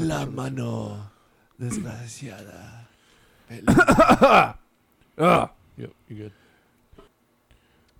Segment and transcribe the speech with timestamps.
[0.00, 1.10] La mano
[1.58, 2.86] desgraciada.
[5.20, 5.50] Ah.
[5.76, 6.32] Yep, you good.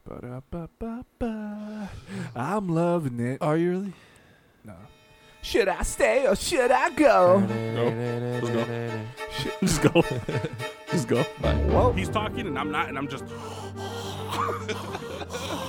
[0.06, 1.88] Ba-da-ba-ba-ba.
[2.36, 3.42] I'm loving it.
[3.42, 3.92] Are you really?
[4.64, 4.74] No.
[5.42, 7.40] Should I stay or should I go?
[7.40, 9.04] No.
[9.60, 10.04] Just go.
[10.92, 11.24] Just go.
[11.42, 11.54] Bye.
[11.54, 11.90] Whoa.
[11.92, 13.24] He's talking and I'm not, and I'm just.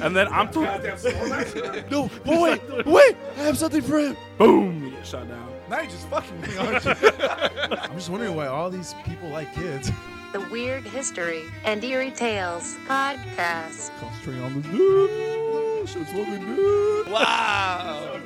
[0.00, 0.68] and then I'm talking.
[1.90, 3.16] No, but wait, wait!
[3.36, 4.16] I have something for him.
[4.36, 4.84] Boom!
[4.84, 5.48] You get shot down.
[5.68, 6.90] Now you're just fucking me, aren't you?
[7.70, 9.90] I'm just wondering why all these people like kids.
[10.32, 13.90] The Weird History and Eerie Tales podcast.
[14.00, 15.88] Concentrating on the dude.
[15.88, 17.10] Shit's looking good.
[17.10, 18.20] Wow.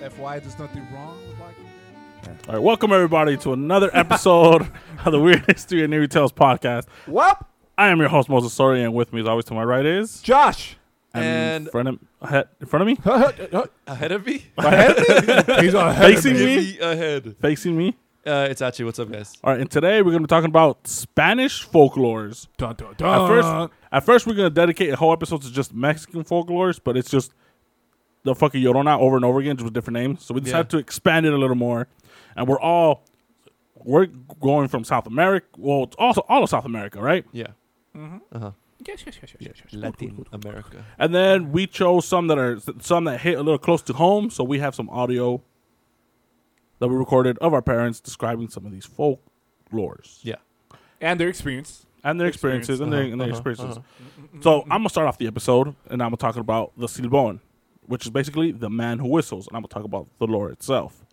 [0.00, 1.66] FY, there's nothing wrong with liking.
[2.48, 4.68] All right, welcome everybody to another episode
[5.04, 6.86] of the Weird History and Eerie Tales podcast.
[7.08, 7.36] Well,
[7.76, 10.20] I am your host Moses Sori, and with me, as always, to my right is
[10.22, 10.76] Josh.
[11.14, 12.98] And- in front of ahead, in front of me,
[13.86, 14.44] Ahead of me?
[15.60, 17.36] He's on facing me, Maybe ahead.
[17.40, 17.96] facing me.
[18.24, 18.84] Uh, it's Achi.
[18.84, 19.32] What's up, guys?
[19.42, 22.46] All right, and today we're going to be talking about Spanish folklores.
[22.56, 25.74] Dun, dun, At first, at first we're going to dedicate a whole episode to just
[25.74, 27.32] Mexican folklores, but it's just
[28.22, 30.24] the fucking Llorona over and over again, just with different names.
[30.24, 31.88] So we decided to expand it a little more,
[32.36, 33.02] and we're all
[33.74, 35.46] we're going from South America.
[35.58, 37.24] Well, it's also all of South America, right?
[37.32, 37.48] Yeah.
[37.96, 38.20] Mhm.
[38.32, 38.50] Uh huh.
[38.86, 39.74] Yes, yes, yes, yes, yes, yes.
[39.74, 40.84] Latin America.
[40.98, 44.30] And then we chose some that are some that hit a little close to home.
[44.30, 45.42] So we have some audio
[46.78, 50.36] that we recorded of our parents describing some of these folklores Yeah.
[51.00, 51.86] And their experience.
[52.04, 53.78] and their experiences and their, Uh-huh, and their uh-huh, experiences.
[53.78, 54.38] uh-huh.
[54.40, 57.38] So I'm gonna start off the episode, and I'm gonna talk about the silbón,
[57.86, 61.04] which is basically the man who whistles, and I'm gonna talk about the lore itself.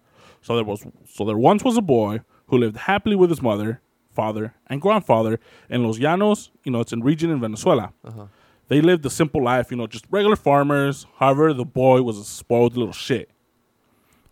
[0.41, 3.81] So there was, so there once was a boy who lived happily with his mother,
[4.19, 5.39] father, and grandfather
[5.69, 6.49] in Los Llanos.
[6.65, 7.93] You know, it's a region in Venezuela.
[8.03, 8.25] Uh-huh.
[8.67, 11.07] They lived a simple life, you know, just regular farmers.
[11.19, 13.29] However, the boy was a spoiled little shit,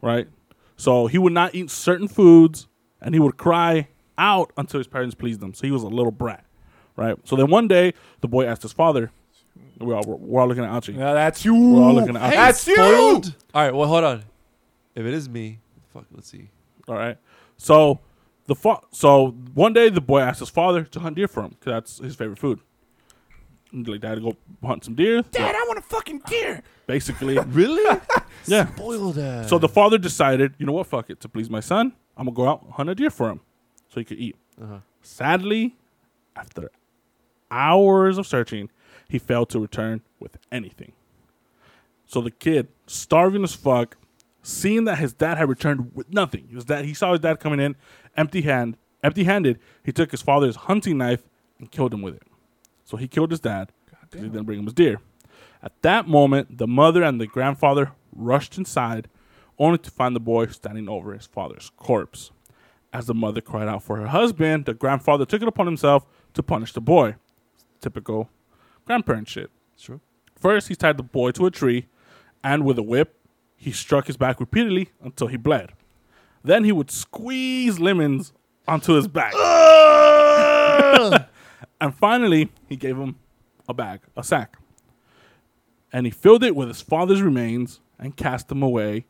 [0.01, 0.27] right?
[0.75, 2.67] So he would not eat certain foods,
[3.01, 5.53] and he would cry out until his parents pleased him.
[5.53, 6.43] So he was a little brat,
[6.97, 7.15] right?
[7.23, 9.09] So then one day, the boy asked his father.
[9.79, 10.93] We're all, we're all looking at Archie.
[10.93, 11.55] Yeah, that's you.
[11.55, 12.37] We're all looking at Hey, Archie.
[12.37, 13.33] That's you.
[13.53, 13.73] All right.
[13.73, 14.23] Well, hold on.
[14.95, 15.59] If it is me,
[15.93, 16.05] fuck.
[16.13, 16.49] Let's see.
[16.87, 17.17] All right.
[17.57, 17.99] So
[18.47, 21.49] the fa- so one day the boy asked his father to hunt deer for him
[21.59, 22.59] because that's his favorite food.
[23.71, 25.21] And like dad go hunt some deer.
[25.21, 26.63] Dad, I want a fucking deer.
[26.87, 27.99] Basically, Really?
[28.45, 28.67] yeah.
[28.73, 29.49] Spoiled that.
[29.49, 32.35] So the father decided, you know what, fuck it, to please my son, I'm gonna
[32.35, 33.41] go out and hunt a deer for him,
[33.89, 34.35] so he could eat.
[34.61, 34.79] Uh-huh.
[35.01, 35.75] Sadly,
[36.35, 36.71] after
[37.51, 38.69] hours of searching,
[39.09, 40.93] he failed to return with anything.
[42.05, 43.97] So the kid, starving as fuck,
[44.47, 47.59] seeing that his dad had returned with nothing, his dad, he saw his dad coming
[47.59, 47.75] in
[48.15, 49.59] empty hand, empty handed.
[49.83, 51.27] He took his father's hunting knife
[51.59, 52.23] and killed him with it.
[52.85, 55.01] So he killed his dad because he didn't bring him his deer.
[55.61, 59.09] At that moment, the mother and the grandfather rushed inside,
[59.59, 62.31] only to find the boy standing over his father's corpse.
[62.93, 66.41] As the mother cried out for her husband, the grandfather took it upon himself to
[66.41, 67.15] punish the boy.
[67.81, 68.29] Typical
[68.85, 69.51] grandparent shit.
[69.77, 69.99] True.
[70.39, 71.87] First, he tied the boy to a tree,
[72.43, 73.16] and with a whip,
[73.57, 75.73] he struck his back repeatedly until he bled.
[76.43, 78.31] Then he would squeeze lemons
[78.67, 79.33] onto his back.
[81.81, 83.15] and finally, he gave him
[83.67, 84.57] a bag, a sack.
[85.91, 89.05] And he filled it with his father's remains and cast them away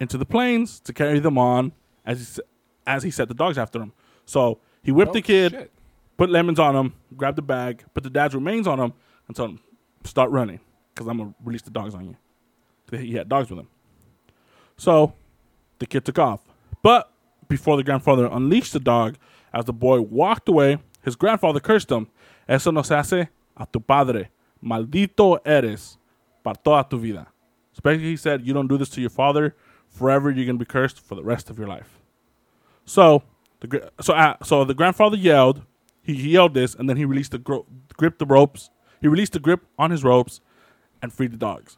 [0.00, 1.72] into the plains to carry them on
[2.04, 2.42] as he,
[2.86, 3.92] as he set the dogs after him.
[4.26, 5.72] So he whipped the Oh, kid, shit.
[6.16, 8.92] put lemons on him, grabbed the bag, put the dad's remains on him,
[9.26, 9.60] and told him,
[10.04, 10.60] start running
[10.94, 12.16] because I'm going to release the dogs on you.
[12.90, 13.68] He had dogs with him.
[14.76, 15.14] So
[15.78, 16.40] the kid took off.
[16.82, 17.12] But
[17.48, 19.16] before the grandfather unleashed the dog,
[19.52, 22.08] as the boy walked away, his grandfather cursed him.
[22.48, 24.30] Eso no se hace a tu padre.
[24.62, 25.98] Maldito eres
[26.42, 27.26] para toda tu vida.
[27.72, 29.54] So basically, he said, You don't do this to your father.
[29.88, 31.98] Forever, you're going to be cursed for the rest of your life.
[32.84, 33.22] So,
[33.60, 35.62] the so uh, so the grandfather yelled.
[36.02, 37.66] He, yelled this, and then he released the gro-
[37.98, 38.70] grip the ropes.
[38.98, 40.40] He released the grip on his ropes,
[41.02, 41.76] and freed the dogs.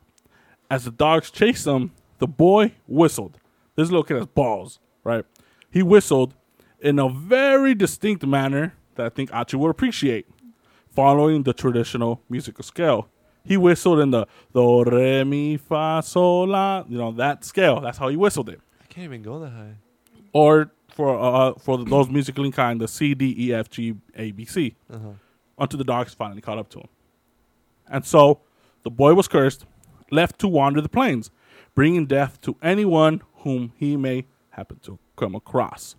[0.71, 3.39] As the dogs chased him, the boy whistled.
[3.75, 5.25] This little kid has balls, right?
[5.71, 6.35] He whistled
[6.81, 10.27] in a very distinct manner that I think Achi would appreciate,
[10.91, 13.09] following the traditional musical scale.
[13.45, 17.81] He whistled in the do re mi fa sol la, you know that scale.
[17.81, 18.61] That's how he whistled it.
[18.83, 19.77] I can't even go that high.
[20.33, 24.45] Or for uh, for those musically inclined, the C D E F G A B
[24.45, 24.77] C.
[24.93, 25.13] Uh-huh.
[25.59, 26.89] Until the dogs finally caught up to him.
[27.89, 28.41] And so
[28.83, 29.65] the boy was cursed,
[30.11, 31.31] left to wander the plains,
[31.75, 35.97] bringing death to anyone whom he may happen to come across.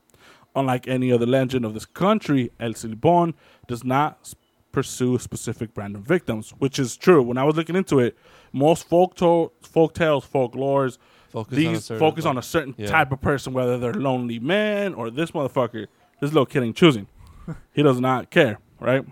[0.55, 3.33] Unlike any other legend of this country, El Silbón
[3.67, 4.33] does not
[4.71, 7.21] pursue specific random victims, which is true.
[7.21, 8.17] When I was looking into it,
[8.51, 10.97] most folk, to- folk tales, folklores,
[11.31, 12.87] Focus on these certain, focus on a certain yeah.
[12.87, 15.87] type of person, whether they're lonely man or this motherfucker.
[16.19, 17.07] This little kid ain't choosing.
[17.73, 19.05] he does not care, right?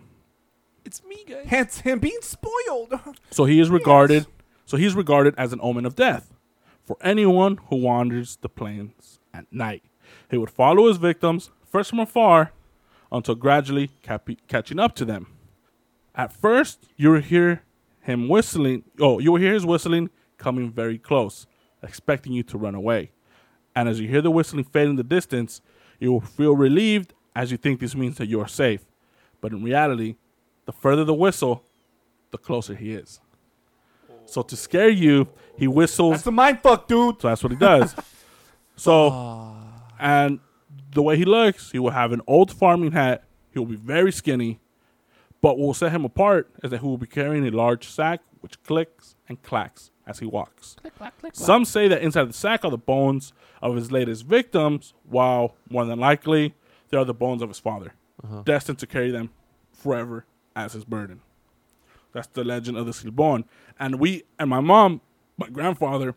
[0.84, 1.46] It's me, guys.
[1.46, 2.94] Hence him being spoiled.
[3.31, 4.28] So he is regarded.
[4.69, 6.31] So he's regarded as an omen of death
[6.86, 9.81] for anyone who wanders the plains at night.
[10.30, 12.51] He would follow his victims first from afar
[13.12, 15.25] until gradually capi- catching up to them.
[16.13, 17.63] At first, you will hear
[18.01, 18.83] him whistling.
[19.00, 21.48] Oh, you will hear his whistling coming very close,
[21.81, 23.10] expecting you to run away.
[23.75, 25.62] And as you hear the whistling fade in the distance,
[26.00, 28.86] you will feel relieved as you think this means that you are safe.
[29.42, 30.18] But in reality,
[30.68, 31.63] the further the whistle,
[32.30, 33.19] the closer he is.
[34.30, 35.28] So to scare you,
[35.58, 36.14] he whistles.
[36.14, 37.22] That's a mind fuck, dude.
[37.22, 37.96] so that's what he does.
[38.76, 39.56] so,
[40.00, 40.40] and
[40.92, 43.24] the way he looks, he will have an old farming hat.
[43.52, 44.60] He will be very skinny.
[45.42, 48.22] But what will set him apart is that he will be carrying a large sack
[48.42, 50.75] which clicks and clacks as he walks.
[50.82, 51.36] Click, clack, click.
[51.36, 55.86] Some say that inside the sack are the bones of his latest victims, while more
[55.86, 56.56] than likely
[56.90, 57.94] they are the bones of his father,
[58.24, 58.44] uh-huh.
[58.46, 59.30] destined to carry them
[59.72, 60.25] forever
[60.56, 61.22] as his burden.
[62.14, 63.44] That's the legend of the Silbon.
[63.80, 65.02] And we and my mom,
[65.38, 66.16] my grandfather,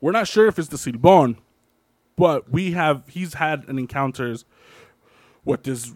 [0.00, 1.36] we're not sure if it's the Silbon,
[2.16, 4.44] but we have he's had an encounters
[5.44, 5.92] with this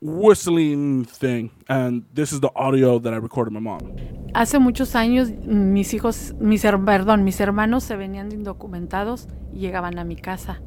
[0.00, 3.96] whistling thing, and this is the audio that I recorded my mom.
[4.34, 10.04] Hace muchos años mis hijos, mis perdón, mis hermanos se venían indocumentados y llegaban a
[10.04, 10.60] mi casa.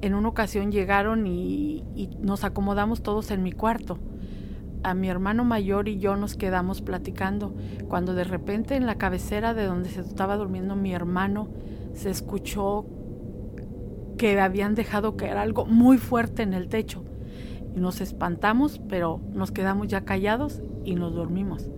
[0.00, 3.98] En una ocasión llegaron y, y nos acomodamos todos en mi cuarto.
[4.82, 7.54] A mi hermano mayor y yo nos quedamos platicando
[7.88, 11.48] cuando de repente en la cabecera de donde se estaba durmiendo mi hermano
[11.94, 12.86] se escuchó
[14.16, 17.04] que habían dejado caer algo muy fuerte en el techo.
[17.74, 21.68] Y nos espantamos, pero nos quedamos ya callados y nos dormimos.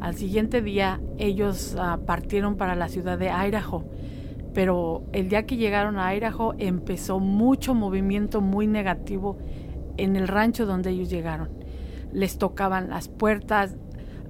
[0.00, 3.84] Al siguiente día ellos ah, partieron para la ciudad de Idaho,
[4.52, 9.38] pero el día que llegaron a Idaho empezó mucho movimiento muy negativo
[9.96, 11.63] en el rancho donde ellos llegaron.
[12.14, 13.76] Les tocaban las puertas,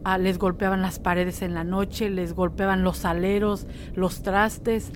[0.03, 4.91] ah, les golpeaban las paredes en la noche, les golpeaban los aleros, los trastes.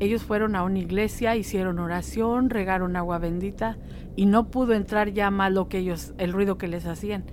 [0.00, 3.76] Ellos fueron a una iglesia, hicieron oración, regaron agua bendita
[4.16, 7.24] y no pudo entrar ya más lo que ellos, el ruido que les hacían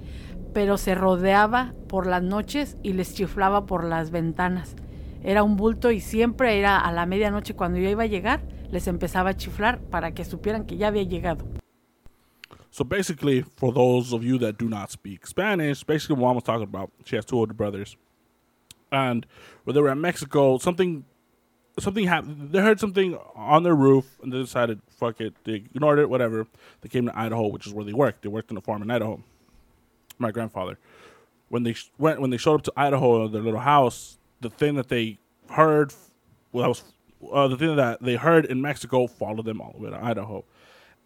[0.58, 4.76] pero se rodeaba por las noches y les chiflaba por las ventanas.
[5.24, 8.88] Era un bulto y siempre era a la medianoche cuando yo iba a llegar, les
[8.88, 11.46] empezaba a chiflar para que supieran que ya había llegado.
[12.78, 16.44] So basically, for those of you that do not speak Spanish, basically what mom was
[16.44, 17.98] talking about, she has two older brothers,
[18.92, 19.26] and
[19.64, 21.04] when they were in Mexico, something,
[21.80, 22.52] something happened.
[22.52, 26.46] They heard something on their roof, and they decided, fuck it, they ignored it, whatever.
[26.82, 28.22] They came to Idaho, which is where they worked.
[28.22, 29.24] They worked in a farm in Idaho.
[30.20, 30.78] My grandfather,
[31.50, 34.76] when they sh- went, when they showed up to Idaho, their little house, the thing
[34.76, 35.18] that they
[35.50, 35.96] heard,
[36.52, 36.84] well, that was
[37.34, 40.46] uh, the thing that they heard in Mexico followed them all the way to Idaho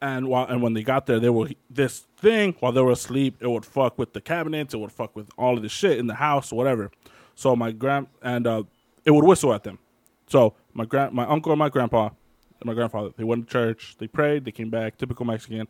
[0.01, 3.38] and while and when they got there, they were this thing while they were asleep.
[3.39, 4.74] It would fuck with the cabinets.
[4.74, 6.92] It would fuck with all of the shit in the house whatever.
[7.36, 8.63] So my grand and uh,
[9.06, 9.80] it would whistle at them.
[10.27, 13.95] So my grand, my uncle and my grandpa and my grandfather, they went to church.
[14.00, 14.45] They prayed.
[14.45, 14.98] They came back.
[14.98, 15.68] Typical Mexican.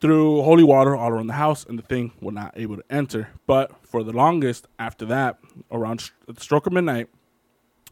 [0.00, 3.28] Threw holy water all around the house, and the thing was not able to enter.
[3.46, 5.38] But for the longest after that,
[5.70, 7.08] around the stroke of midnight,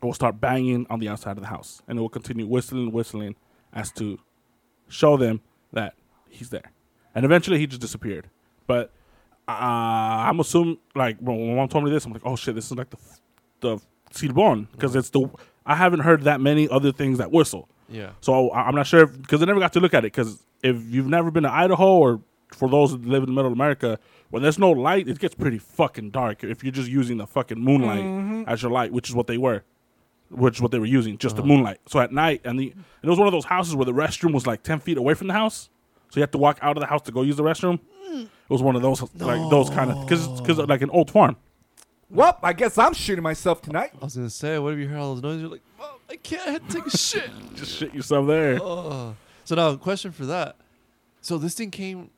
[0.03, 2.93] it will start banging on the outside of the house, and it will continue whistling,
[2.93, 3.37] whistling,
[3.73, 4.19] as to
[4.93, 5.41] show them
[5.73, 5.95] that
[6.29, 6.71] he's there.
[7.15, 8.29] And eventually he just disappeared.
[8.67, 8.91] But
[9.49, 12.67] uh, I'm assuming, like, when my mom told me this, I'm like, oh shit, this
[12.71, 12.97] is like the
[13.61, 13.79] the
[14.13, 14.67] Silbon.
[14.73, 15.29] Because it's the,
[15.67, 17.69] I haven't heard that many other things that whistle.
[17.89, 18.11] Yeah.
[18.21, 20.13] So I- I'm not sure, because I never got to look at it.
[20.13, 22.21] Because if you've never been to Idaho, or
[22.53, 23.99] for those that live in the middle of America,
[24.31, 27.59] when there's no light, it gets pretty fucking dark if you're just using the fucking
[27.61, 29.63] moonlight as your light, which is what they were
[30.33, 31.49] which is what they were using, just the uh-huh.
[31.49, 31.79] moonlight.
[31.87, 34.33] So at night, and the and it was one of those houses where the restroom
[34.33, 35.69] was like ten feet away from the house,
[36.11, 37.81] so you had to walk out of the house to go use the restroom.
[38.11, 38.25] Mm.
[38.25, 41.37] It was one of those like those kind of because because like an old farm.
[42.11, 43.93] Well, I guess I'm shooting myself tonight.
[44.01, 45.41] I was gonna say, what if you hear all those noises?
[45.41, 47.31] You're like, Mom, I can't I had to take a shit.
[47.55, 48.59] Just shit yourself there.
[48.61, 49.17] oh.
[49.45, 50.57] So now, question for that.
[51.21, 52.11] So this thing came.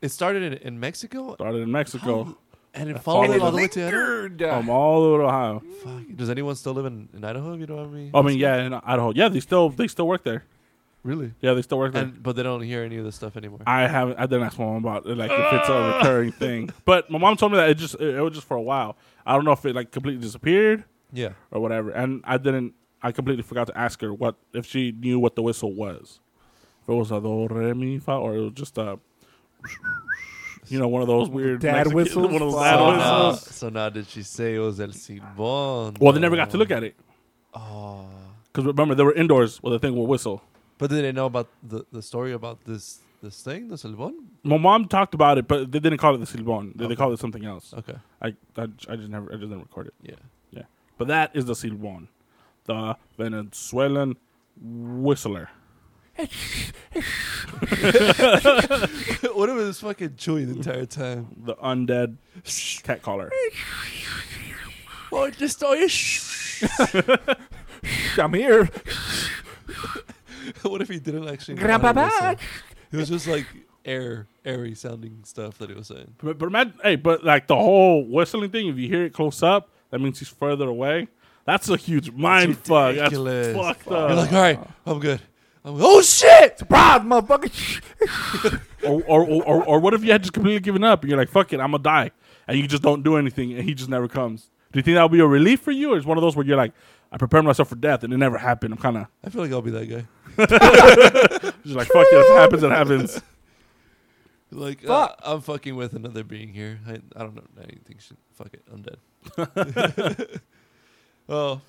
[0.00, 2.36] It started in, in Mexico, Started in Mexico,
[2.74, 4.22] and it followed followed all the way to Idaho.
[4.22, 4.42] Lingered.
[4.42, 5.62] um, all the way to Ohio.
[5.82, 6.16] Fuck.
[6.16, 7.54] Does anyone still live in, in Idaho?
[7.54, 8.10] If you know what I mean?
[8.14, 9.12] I mean, yeah, in Idaho.
[9.14, 10.44] Yeah, they still they still work there.
[11.04, 11.32] Really?
[11.40, 12.04] Yeah, they still work there.
[12.04, 13.60] And but they don't hear any of this stuff anymore.
[13.66, 14.18] I haven't.
[14.18, 16.70] I didn't ask my mom about it, like if it's a recurring thing.
[16.84, 18.96] But my mom told me that it just it, it was just for a while.
[19.26, 21.30] I don't know if it like completely disappeared yeah.
[21.50, 21.90] or whatever.
[21.90, 22.74] And I didn't.
[23.02, 26.20] I completely forgot to ask her what if she knew what the whistle was.
[26.82, 28.98] If it was a do re mi fa or it was just a,
[30.68, 32.24] you know, one of those weird Dad Mexican- whistles?
[32.26, 32.62] One of those Fuck.
[32.64, 33.54] dad So now, whistles.
[33.56, 35.98] so now did she say it was El Silbón?
[35.98, 36.94] Well, they never got to look at it.
[37.54, 38.06] Oh.
[38.52, 40.42] Because remember, they were indoors where the thing will whistle.
[40.78, 44.12] But did they know about the, the story about this this thing, the Silbon?
[44.42, 46.76] My mom talked about it, but they didn't call it the silbon.
[46.76, 47.72] They, they called it something else.
[47.72, 47.94] Okay.
[48.20, 49.94] I, I, I just never I just record it.
[50.02, 50.14] Yeah.
[50.50, 50.62] Yeah.
[50.98, 52.08] But that is the silbon,
[52.64, 54.16] the Venezuelan
[54.60, 55.50] whistler.
[59.32, 61.28] what if it was fucking Chewy the entire time?
[61.44, 62.16] the undead
[62.82, 63.30] cat caller.
[65.10, 65.72] Oh, just oh,
[68.22, 68.68] I'm here.
[70.62, 71.54] What if he didn't actually?
[71.54, 72.40] know Grandpa how back.
[72.90, 73.46] It was just like
[73.84, 76.14] air, airy sounding stuff that he was saying.
[76.18, 79.42] But, but imagine, hey, but like the whole whistling thing, if you hear it close
[79.42, 81.08] up, that means he's further away.
[81.44, 82.96] That's a huge mind fuck.
[82.96, 84.10] That's fucked up.
[84.10, 85.20] You're like, all right, I'm good.
[85.64, 86.58] I'm oh shit!
[86.58, 88.60] Surprise, motherfucker.
[88.84, 91.18] or, or, or, or, or what if you had just completely given up and you're
[91.18, 92.10] like, fuck it, I'm gonna die,
[92.48, 94.50] and you just don't do anything, and he just never comes.
[94.72, 96.34] Do you think that would be a relief for you, or is one of those
[96.34, 96.72] where you're like,
[97.12, 98.72] I prepared myself for death and it never happened?
[98.72, 100.06] I'm kind of I feel like I'll be that guy.
[101.64, 103.22] just like, fuck it, if it happens, it happens.
[104.50, 106.78] Like, uh, I'm fucking with another being here.
[106.86, 107.96] I, I don't know anything.
[107.98, 108.62] Should fuck it.
[108.70, 110.40] I'm dead.
[111.28, 111.60] oh,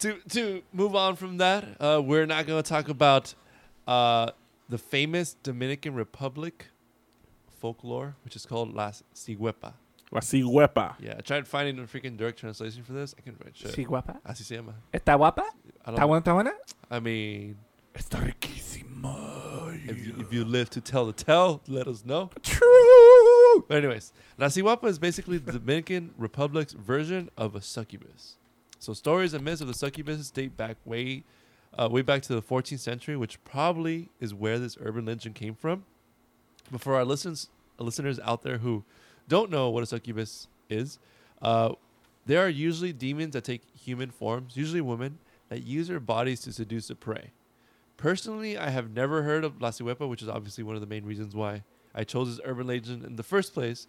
[0.00, 3.34] to to move on from that, uh, we're not going to talk about
[3.86, 4.30] uh,
[4.68, 6.66] the famous Dominican Republic
[7.60, 9.74] folklore, which is called La Ciguepa.
[10.12, 10.94] La ciguepa.
[11.00, 13.14] Yeah, I tried finding a freaking direct translation for this.
[13.18, 13.72] I couldn't find shit.
[13.72, 14.20] Sí, guapa.
[14.24, 14.74] Así se llama.
[14.92, 15.42] ¿Está guapa?
[15.84, 16.20] I ¿Está buena?
[16.20, 16.52] ¿Está buena?
[16.90, 17.56] I mean,
[17.94, 19.46] Está riquísima.
[19.88, 22.30] if you, if you live to tell the tale, let us know.
[22.42, 23.64] True.
[23.68, 28.36] But anyways, La Ciguapa is basically the Dominican Republic's version of a succubus.
[28.78, 31.24] So stories and myths of the succubus date back way,
[31.78, 35.54] uh, way back to the 14th century, which probably is where this urban legend came
[35.54, 35.84] from.
[36.70, 38.84] But for our listeners, listeners out there who
[39.28, 40.98] don't know what a succubus is,
[41.42, 41.72] uh,
[42.26, 45.18] there are usually demons that take human forms, usually women,
[45.48, 47.30] that use their bodies to seduce the prey.
[47.96, 51.04] Personally, I have never heard of La Ciguepa, which is obviously one of the main
[51.04, 51.62] reasons why
[51.94, 53.86] I chose this urban legend in the first place,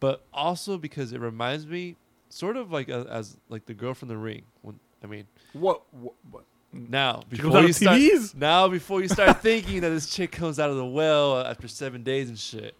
[0.00, 1.96] but also because it reminds me
[2.32, 4.42] sort of like a, as like the girl from the ring.
[4.62, 5.82] When, I mean, What?
[5.92, 6.44] what, what?
[6.72, 8.34] now before you start, TVs?
[8.34, 12.02] now before you start thinking that this chick comes out of the well after seven
[12.02, 12.74] days and shit,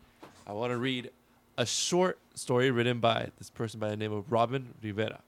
[0.46, 1.10] I want to read
[1.58, 5.20] a short story written by this person by the name of Robin Rivera.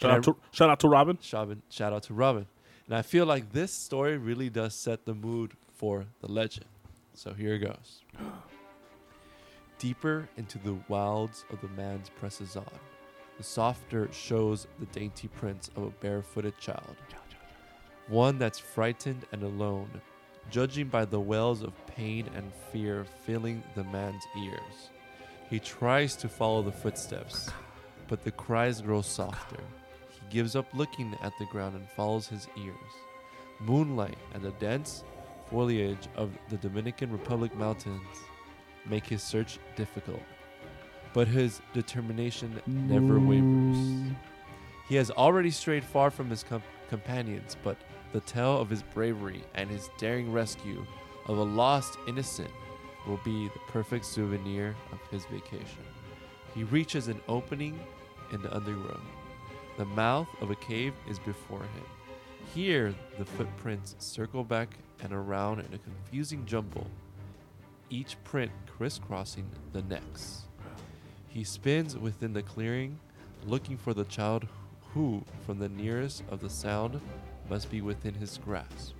[0.00, 1.18] Shout out, to, shout out to Robin.
[1.32, 2.46] Robin, shout out to Robin.
[2.86, 6.66] And I feel like this story really does set the mood for the legend.
[7.14, 8.02] So here it goes.
[9.78, 12.64] Deeper into the wilds of the man's presses on.
[13.36, 16.96] The softer shows the dainty prints of a barefooted child.
[18.08, 20.00] One that's frightened and alone,
[20.50, 24.90] judging by the wells of pain and fear filling the man's ears.
[25.50, 27.50] He tries to follow the footsteps,
[28.08, 29.60] but the cries grow softer.
[30.10, 32.74] He gives up looking at the ground and follows his ears.
[33.60, 35.04] Moonlight and the dense
[35.50, 38.02] foliage of the Dominican Republic mountains
[38.86, 40.22] make his search difficult,
[41.14, 44.12] but his determination never wavers.
[44.88, 47.78] He has already strayed far from his com- companions, but
[48.12, 50.84] the tale of his bravery and his daring rescue
[51.26, 52.50] of a lost innocent
[53.06, 55.84] will be the perfect souvenir of his vacation.
[56.54, 57.80] He reaches an opening
[58.32, 59.00] in the undergrowth.
[59.78, 61.84] The mouth of a cave is before him.
[62.54, 66.86] Here, the footprints circle back and around in a confusing jumble,
[67.90, 70.43] each print crisscrossing the next.
[71.34, 73.00] He spins within the clearing,
[73.44, 74.46] looking for the child
[74.92, 77.00] who, from the nearest of the sound,
[77.50, 78.94] must be within his grasp.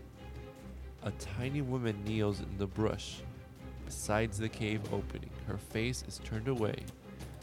[1.04, 3.22] A tiny woman kneels in the brush
[3.86, 5.30] besides the cave opening.
[5.46, 6.74] Her face is turned away,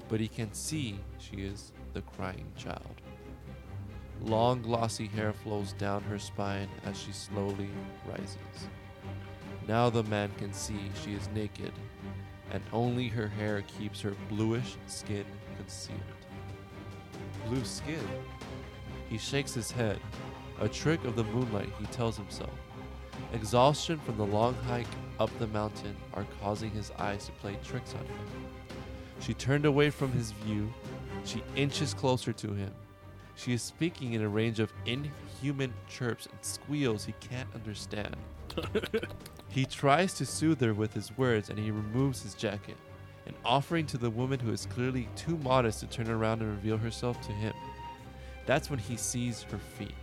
[0.09, 3.01] but he can see she is the crying child.
[4.21, 7.69] Long, glossy hair flows down her spine as she slowly
[8.05, 8.67] rises.
[9.69, 11.71] Now the man can see she is naked,
[12.51, 15.25] and only her hair keeps her bluish skin
[15.57, 15.99] concealed.
[17.47, 18.07] Blue skin?
[19.09, 19.99] He shakes his head.
[20.59, 22.53] A trick of the moonlight, he tells himself.
[23.33, 24.87] Exhaustion from the long hike
[25.19, 28.45] up the mountain are causing his eyes to play tricks on him.
[29.19, 30.73] She turned away from his view.
[31.23, 32.71] She inches closer to him.
[33.35, 38.15] She is speaking in a range of inhuman chirps and squeals he can't understand.
[39.51, 42.77] he tries to soothe her with his words and he removes his jacket,
[43.25, 46.77] an offering to the woman who is clearly too modest to turn around and reveal
[46.77, 47.53] herself to him.
[48.45, 49.93] That's when he sees her feet.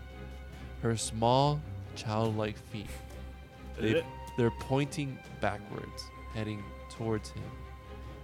[0.83, 1.61] Her small,
[1.97, 2.91] childlike feet.
[3.81, 4.05] They,
[4.37, 7.51] they're pointing backwards, heading towards him.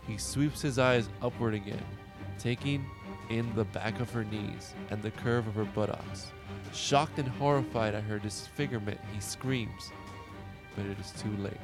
[0.06, 1.84] He sweeps his eyes upward again,
[2.38, 2.84] taking
[3.30, 6.32] in the back of her knees and the curve of her buttocks.
[6.72, 9.90] Shocked and horrified at her disfigurement, he screams,
[10.76, 11.60] but it is too late.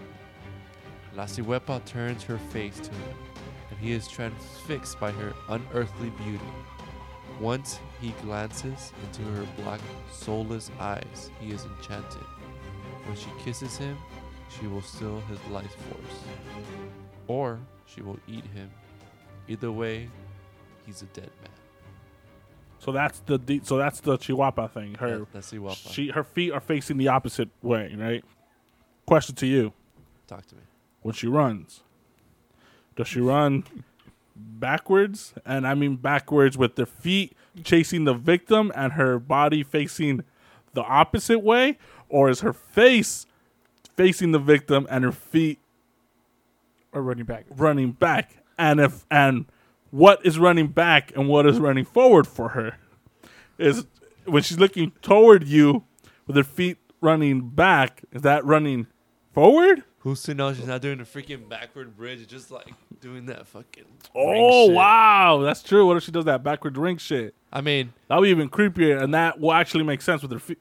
[1.16, 3.14] La Siwepa turns her face to him,
[3.70, 6.44] and he is transfixed by her unearthly beauty.
[7.40, 9.80] Once he glances into her black,
[10.12, 12.22] soulless eyes, he is enchanted.
[13.06, 13.96] When she kisses him,
[14.60, 16.20] she will steal his life force,
[17.26, 18.70] or she will eat him.
[19.48, 20.08] Either way,
[20.86, 21.50] he's a dead man.
[22.78, 24.94] So that's the so that's the Chihuahua thing.
[24.94, 25.92] Her That- that's Ciguapa.
[25.92, 28.24] she her feet are facing the opposite way, right?
[29.10, 29.72] Question to you:
[30.28, 30.60] Talk to me.
[31.02, 31.82] When she runs,
[32.94, 33.64] does she run
[34.36, 35.34] backwards?
[35.44, 40.22] And I mean backwards with the feet chasing the victim and her body facing
[40.74, 41.76] the opposite way,
[42.08, 43.26] or is her face
[43.96, 45.58] facing the victim and her feet
[46.92, 47.46] are running back.
[47.50, 48.44] running back?
[48.56, 49.46] And if and
[49.90, 52.76] what is running back and what is running forward for her
[53.58, 53.86] is
[54.24, 55.82] when she's looking toward you
[56.28, 58.04] with her feet running back.
[58.12, 58.86] Is that running
[59.32, 59.84] forward?
[60.00, 63.84] Who's to know she's not doing a freaking backward bridge, just like doing that fucking.
[64.14, 64.74] Oh, ring Oh shit.
[64.76, 65.86] wow, that's true.
[65.86, 67.34] What if she does that backward ring shit?
[67.52, 70.38] I mean, That would be even creepier, and that will actually make sense with her
[70.38, 70.58] feet.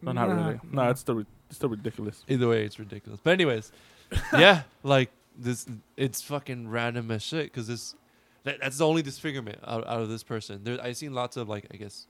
[0.00, 0.46] No, not Nah.
[0.46, 0.60] really.
[0.72, 2.24] No, it's still it's still ridiculous.
[2.28, 3.20] either way, it's ridiculous.
[3.22, 3.70] But anyways,
[4.32, 7.94] yeah, like this, it's fucking random as shit because this,
[8.44, 10.60] that, that's the only disfigurement out, out of this person.
[10.64, 12.06] There, I've seen lots of like, I guess,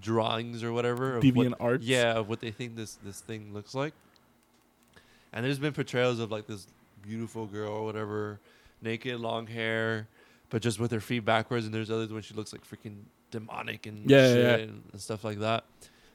[0.00, 1.16] drawings or whatever.
[1.16, 1.84] Of Deviant what, arts?
[1.84, 3.92] Yeah, of what they think this this thing looks like.
[5.32, 6.66] And there's been portrayals of like this
[7.02, 8.40] beautiful girl or whatever,
[8.82, 10.08] naked, long hair,
[10.50, 11.66] but just with her feet backwards.
[11.66, 14.64] And there's others when she looks like freaking demonic and Yeah, yeah, shit yeah.
[14.64, 15.64] And, and stuff like that.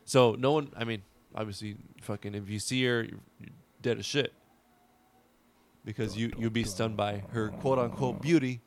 [0.06, 1.04] So no one, I mean,
[1.36, 3.50] obviously, fucking, if you see her, you're, you're
[3.82, 4.34] dead as shit.
[5.84, 8.62] Because you you'll be stunned by her quote unquote beauty.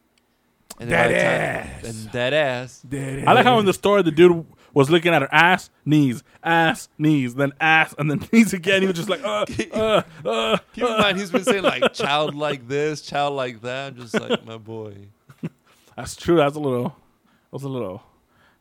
[0.80, 2.04] And then by That the time- ass.
[2.04, 2.84] And that ass.
[3.28, 4.44] I like how in the story the dude
[4.74, 8.82] was looking at her ass, knees, ass, knees, then ass, and then knees again.
[8.82, 10.58] He was just like, uh, uh, uh.
[10.74, 13.92] Keep in mind, he's been saying like child like this, child like that.
[13.94, 14.94] I'm just like my boy.
[15.96, 16.36] That's true.
[16.36, 18.02] That's a little, that was a little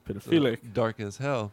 [0.07, 0.73] pedophilic.
[0.73, 1.51] dark as hell.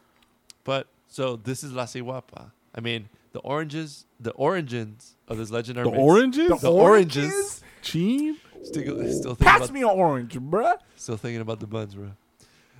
[0.65, 2.51] But so this is La Ciguapa.
[2.75, 7.63] I mean, the oranges, the origins of this legend are The oranges, The oranges.
[7.83, 8.37] cheese.
[8.63, 10.77] Still, still thinking Pass about, me an orange, bruh.
[10.97, 12.11] still thinking about the buns, bruh.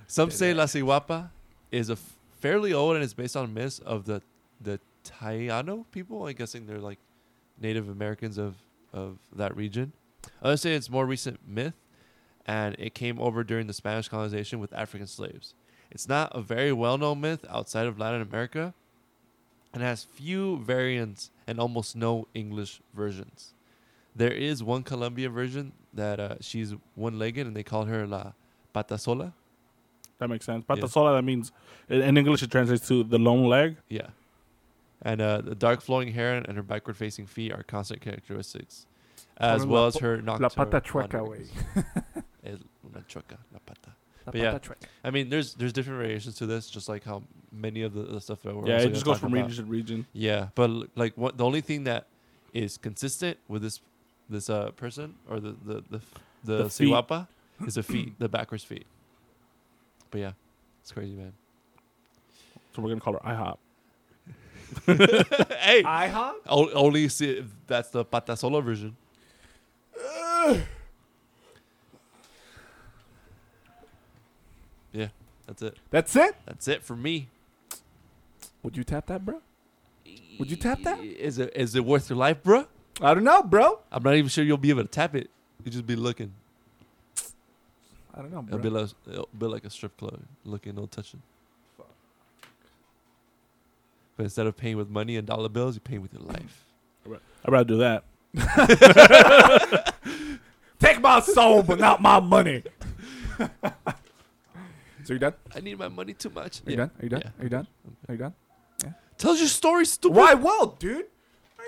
[0.05, 1.29] Some say La Siwapa
[1.71, 4.21] is a f- fairly old and it's based on myths of the
[4.59, 6.27] the Taino people.
[6.27, 6.99] I'm guessing they're like
[7.59, 8.55] Native Americans of
[8.93, 9.93] of that region.
[10.41, 11.73] Others say it's more recent myth,
[12.45, 15.55] and it came over during the Spanish colonization with African slaves.
[15.89, 18.73] It's not a very well known myth outside of Latin America,
[19.73, 23.53] and has few variants and almost no English versions.
[24.15, 28.33] There is one Colombian version that uh, she's one legged, and they call her La
[28.75, 29.33] Patasola.
[30.21, 30.63] That makes sense.
[30.69, 30.75] Yeah.
[30.75, 31.51] Patasola, that means,
[31.89, 33.77] in in English, it translates to the lone leg.
[33.89, 34.09] Yeah.
[35.01, 38.85] And uh, the dark flowing hair and her backward facing feet are constant characteristics,
[39.37, 41.39] as well la as po- her La nocturnal pata chueca, way.
[41.39, 41.51] wanderings.
[42.43, 43.91] Es una chueca, la pata.
[44.25, 44.59] But yeah.
[45.03, 48.21] I mean, there's there's different variations to this, just like how many of the, the
[48.21, 49.47] stuff that we're yeah, it just goes talk from about.
[49.49, 50.05] region to region.
[50.13, 52.05] Yeah, but like what the only thing that
[52.53, 53.81] is consistent with this
[54.29, 57.27] this uh person or the the the f- the, The ciguapa
[57.65, 58.85] is the feet, the backwards feet.
[60.11, 60.31] But yeah,
[60.81, 61.33] it's crazy, man.
[62.75, 63.57] So we're gonna call her IHOP.
[65.59, 66.33] hey, IHOP?
[66.47, 68.95] o- only see if that's the patasola version.
[74.93, 75.07] yeah,
[75.47, 75.77] that's it.
[75.89, 76.35] That's it?
[76.45, 77.27] That's it for me.
[78.63, 79.41] Would you tap that, bro?
[80.39, 80.99] Would you tap that?
[81.03, 82.65] Is it is it worth your life, bro?
[83.01, 83.79] I don't know, bro.
[83.91, 85.29] I'm not even sure you'll be able to tap it.
[85.63, 86.33] You just be looking.
[88.13, 91.21] I don't know, It'll be like it'll be like a strip club, looking, no touching.
[94.17, 96.65] But instead of paying with money and dollar bills, you're paying with your life.
[97.45, 98.03] I'd rather do that.
[100.79, 102.63] Take my soul, but not my money.
[105.03, 105.33] so you done?
[105.55, 106.61] I need my money too much.
[106.67, 106.85] Are you Yeah.
[106.85, 106.91] done?
[106.99, 107.21] Are you done?
[107.23, 107.31] Yeah.
[107.39, 107.67] Are you done?
[108.07, 108.33] Are you done?
[109.17, 110.15] Tell your story, stupid.
[110.17, 110.33] Why?
[110.33, 111.05] Well, dude.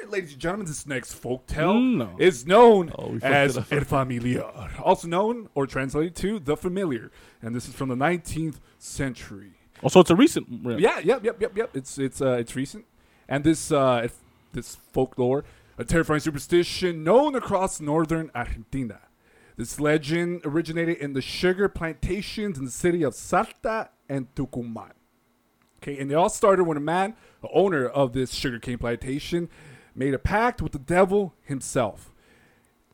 [0.01, 2.15] Right, ladies and gentlemen, this next folk tale Mm, no.
[2.17, 3.73] is known Oh, we fucked as it up.
[3.73, 4.41] El Familiar,
[4.81, 7.11] also known or translated to The Familiar.
[7.41, 9.51] And this is from the 19th century.
[9.83, 10.47] Also, it's a recent.
[10.79, 11.69] Yeah, yep, yep, yep, yep.
[11.75, 12.85] It's it's uh it's recent,
[13.27, 14.07] and this uh
[14.53, 15.43] this folklore,
[15.77, 18.99] a terrifying superstition known across northern Argentina.
[19.57, 24.91] This legend originated in the sugar plantations in the city of Salta and Tucumán.
[25.81, 29.49] Okay, and it all started when a man, the owner of this sugarcane plantation,
[29.95, 32.11] made a pact with the devil himself.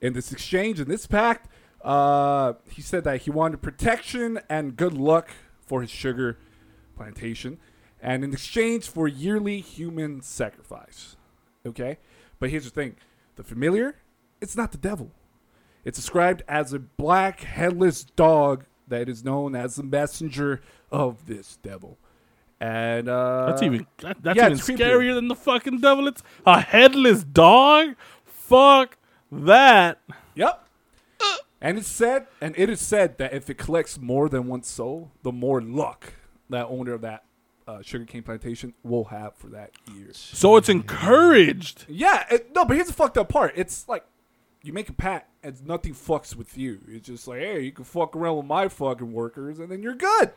[0.01, 1.49] In this exchange, in this pact,
[1.83, 5.29] uh, he said that he wanted protection and good luck
[5.65, 6.37] for his sugar
[6.95, 7.57] plantation.
[8.01, 11.17] and in exchange for yearly human sacrifice.
[11.65, 11.97] Okay?
[12.39, 12.95] But here's the thing
[13.35, 13.95] the familiar,
[14.41, 15.11] it's not the devil.
[15.85, 21.57] It's described as a black headless dog that is known as the messenger of this
[21.61, 21.97] devil.
[22.61, 26.07] And uh That's even that, that's yeah, even scarier than the fucking devil.
[26.07, 27.95] It's a headless dog.
[28.25, 28.97] Fuck
[29.31, 29.99] that.
[30.35, 30.65] Yep.
[31.61, 35.11] And it's said, and it is said that if it collects more than one soul,
[35.23, 36.13] the more luck
[36.49, 37.25] that owner of that
[37.67, 40.09] uh, sugarcane plantation will have for that year.
[40.13, 41.85] So it's encouraged.
[41.87, 43.53] Yeah, it, no, but here's the fucked up part.
[43.55, 44.05] It's like
[44.63, 46.79] you make a pact, and nothing fucks with you.
[46.87, 49.95] It's just like, hey, you can fuck around with my fucking workers, and then you're
[49.95, 50.31] good.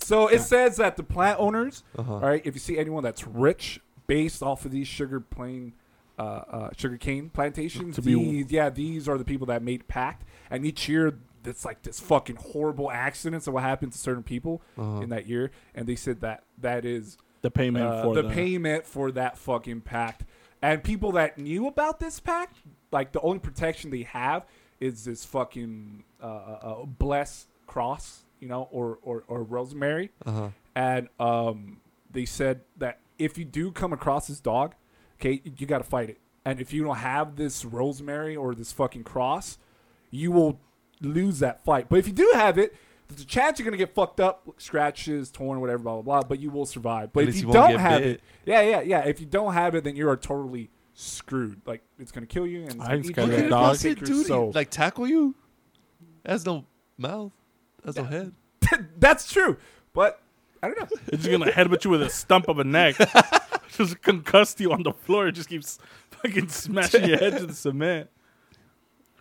[0.00, 2.14] So it says that the plant owners, Uh-huh.
[2.14, 5.72] all right, if you see anyone that's rich based off of these sugar plain,
[6.18, 9.86] uh, uh, sugar cane plantations, To be- these, yeah, these are the people that made
[9.88, 14.22] pact, and each year it's like this fucking horrible accidents of what happened to certain
[14.22, 15.00] people Uh-huh.
[15.00, 18.28] in that year, and they said that that is The payment uh, for the, the,
[18.30, 20.24] payment for that fucking pact.
[20.60, 22.56] And people that knew about this pact,
[22.92, 24.44] like the only protection they have
[24.80, 30.10] is this fucking uh, uh, uh, blessed cross, you know, or or, or rosemary.
[30.24, 30.48] Uh-huh.
[30.74, 34.74] And um, they said that if you do come across this dog,
[35.20, 36.18] okay, you got to fight it.
[36.44, 39.58] And if you don't have this rosemary or this fucking cross,
[40.10, 40.58] you will
[41.00, 41.88] lose that fight.
[41.88, 42.74] But if you do have it,
[43.08, 46.22] there's a chance you're gonna get fucked up, scratches, torn, whatever, blah blah blah.
[46.28, 47.12] But you will survive.
[47.12, 48.10] But At if you, you don't have bit.
[48.16, 49.00] it, yeah, yeah, yeah.
[49.00, 51.60] If you don't have it, then you are totally screwed.
[51.66, 53.50] Like it's gonna kill you and it's I gonna eat you a and it's dog.
[53.50, 54.52] gonna it take do your soul.
[54.54, 55.34] Like tackle you?
[56.24, 56.64] It has no
[56.98, 57.32] mouth.
[57.82, 58.32] It has no head.
[58.98, 59.56] That's true.
[59.92, 60.20] But
[60.62, 60.88] I don't know.
[61.08, 62.96] It's just gonna headbutt you with a stump of a neck.
[63.76, 65.28] just concuss you on the floor.
[65.28, 65.78] It just keeps
[66.10, 68.08] fucking smashing your head to the cement.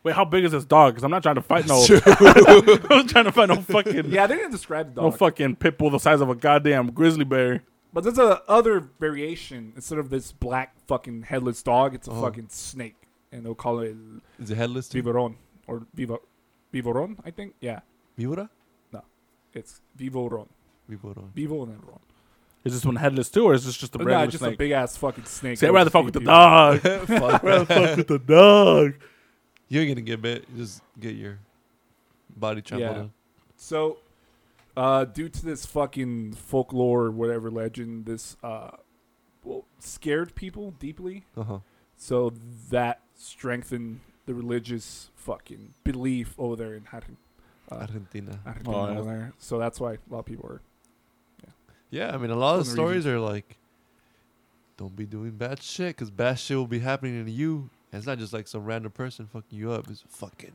[0.04, 0.93] Wait, how big is this dog?
[0.93, 1.76] Because I'm not trying to fight no.
[1.76, 5.12] I was trying to fight no fucking Yeah, they didn't describe the dog.
[5.12, 7.63] no fucking pit bull the size of a goddamn grizzly bear.
[7.91, 9.74] But there's a other variation.
[9.76, 12.22] Instead of this black fucking headless dog, it's a Oh.
[12.22, 12.95] fucking snake,
[13.32, 13.95] and they'll call it
[14.39, 14.88] Is it headless?
[14.88, 15.02] too?
[15.04, 15.36] viborón
[15.67, 16.19] or viva,
[16.74, 17.17] viborón.
[17.26, 17.56] I think.
[17.60, 17.80] Yeah,
[18.20, 18.50] Vivora?
[19.54, 20.48] it's viborón.
[20.90, 21.34] Viborón.
[21.34, 21.82] Vivo and then.
[22.66, 24.56] Is this one headless too, or is this just a regular nah, just snake?
[24.56, 25.58] a big ass fucking snake.
[25.58, 26.34] See, I'd rather fuck with the people.
[26.34, 26.80] dog.
[26.82, 27.12] Fuck.
[27.12, 28.96] I'd rather fuck with the dog.
[29.70, 30.46] You're gonna get bit.
[30.58, 31.40] Just get your
[32.36, 33.06] body trampled Yeah.
[33.56, 33.98] So,
[34.76, 38.72] uh, due to this fucking folklore, or whatever legend, this uh,
[39.44, 41.26] well, scared people deeply.
[41.38, 41.60] Uh-huh.
[41.96, 42.34] So
[42.70, 47.29] that strengthened the religious fucking belief over there in Argen- uh,
[47.72, 48.40] Argentina.
[48.46, 49.02] Argentina Oh, yeah.
[49.02, 49.34] there.
[49.38, 50.62] So that's why a lot of people are.
[51.92, 53.58] Yeah, I mean, a lot of the One stories are like,
[54.78, 57.70] don't be doing bad shit, because bad shit will be happening to you.
[57.92, 59.90] And it's not just like some random person fucking you up.
[59.90, 60.52] It's fucking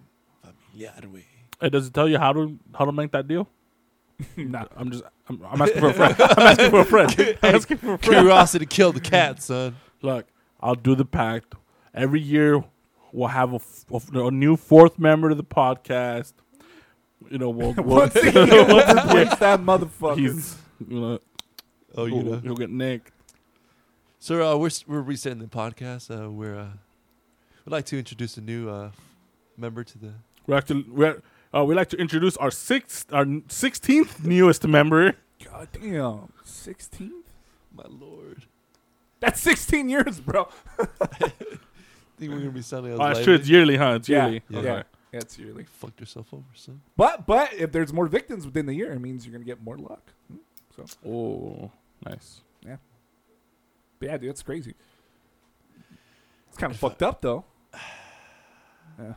[0.72, 1.24] familiar way.
[1.61, 3.48] Hey, does it tell you how to how to make that deal?
[4.37, 4.66] nah.
[4.77, 6.14] I'm just I'm, I'm asking for a friend.
[6.20, 7.38] I'm asking for a friend.
[7.42, 8.03] I'm asking for a friend.
[8.03, 9.74] Curiosity killed the cat, son.
[10.03, 10.27] Look,
[10.61, 11.55] I'll do the pact.
[11.92, 12.62] Every year,
[13.12, 16.33] we'll have a, f- a new fourth member to the podcast.
[17.30, 20.18] You know, we'll, we'll Once he replace that motherfucker.
[20.18, 20.56] he's
[20.88, 21.18] you know,
[21.96, 22.38] Oh, you he'll, know.
[22.38, 23.12] he'll get nicked.
[24.18, 26.10] So uh, we're we're resetting the podcast.
[26.10, 26.66] Uh, we're uh,
[27.64, 28.90] we'd like to introduce a new uh,
[29.56, 30.12] member to the.
[30.46, 31.12] We like to we
[31.58, 35.14] uh, we like to introduce our sixth our sixteenth newest member.
[35.44, 36.32] God damn.
[36.44, 37.26] sixteenth!
[37.76, 38.44] My lord,
[39.20, 40.48] That's 16 years, bro.
[40.78, 40.87] I
[42.18, 42.98] think we're gonna be sounding.
[43.00, 43.34] Oh, it's true.
[43.34, 43.94] It's yearly, huh?
[43.96, 44.24] It's Yeah.
[44.26, 44.42] yearly.
[44.48, 44.60] Yeah.
[44.62, 44.82] Yeah.
[45.14, 45.18] Okay.
[45.20, 45.64] That's yearly.
[45.64, 46.81] Fucked yourself over, son.
[46.96, 49.77] But but if there's more victims within the year, it means you're gonna get more
[49.79, 50.12] luck.
[50.31, 50.38] Hmm?
[50.77, 51.70] So, Oh,
[52.05, 52.40] nice.
[52.62, 54.74] but yeah, dude, that's crazy.
[56.48, 57.44] It's kind of fucked up though.
[58.96, 59.14] Yeah.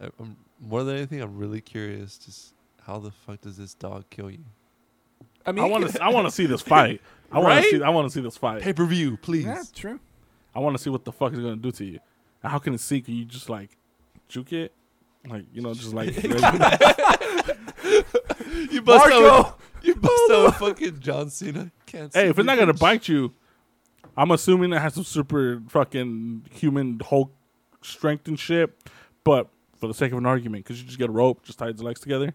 [0.00, 1.20] I, I'm more than anything.
[1.20, 2.16] I'm really curious.
[2.18, 2.54] Just
[2.86, 4.44] how the fuck does this dog kill you?
[5.44, 6.02] I mean, I want to.
[6.04, 7.00] I want to see this fight.
[7.32, 7.64] I want Right?
[7.64, 7.82] to see.
[7.82, 8.62] I want to see this fight.
[8.62, 9.44] Pay per view, please.
[9.44, 9.98] Yeah, true.
[10.54, 11.98] I want to see what the fuck is gonna do to you.
[12.44, 13.00] And how can it see?
[13.00, 13.76] Can you just like
[14.28, 14.72] juke it?
[15.28, 16.28] Like you know, just like you
[18.82, 19.10] bust out.
[19.10, 19.36] Marco.
[19.36, 19.46] With,
[19.82, 21.70] you bust out with fucking John Cena.
[21.86, 22.12] Can't.
[22.14, 23.32] hey, if it's not gonna bite you,
[24.16, 27.32] I'm assuming it has some super fucking human Hulk
[27.82, 28.74] strength and shit.
[29.24, 31.68] But for the sake of an argument, because you just get a rope, just tie
[31.68, 32.34] its legs together,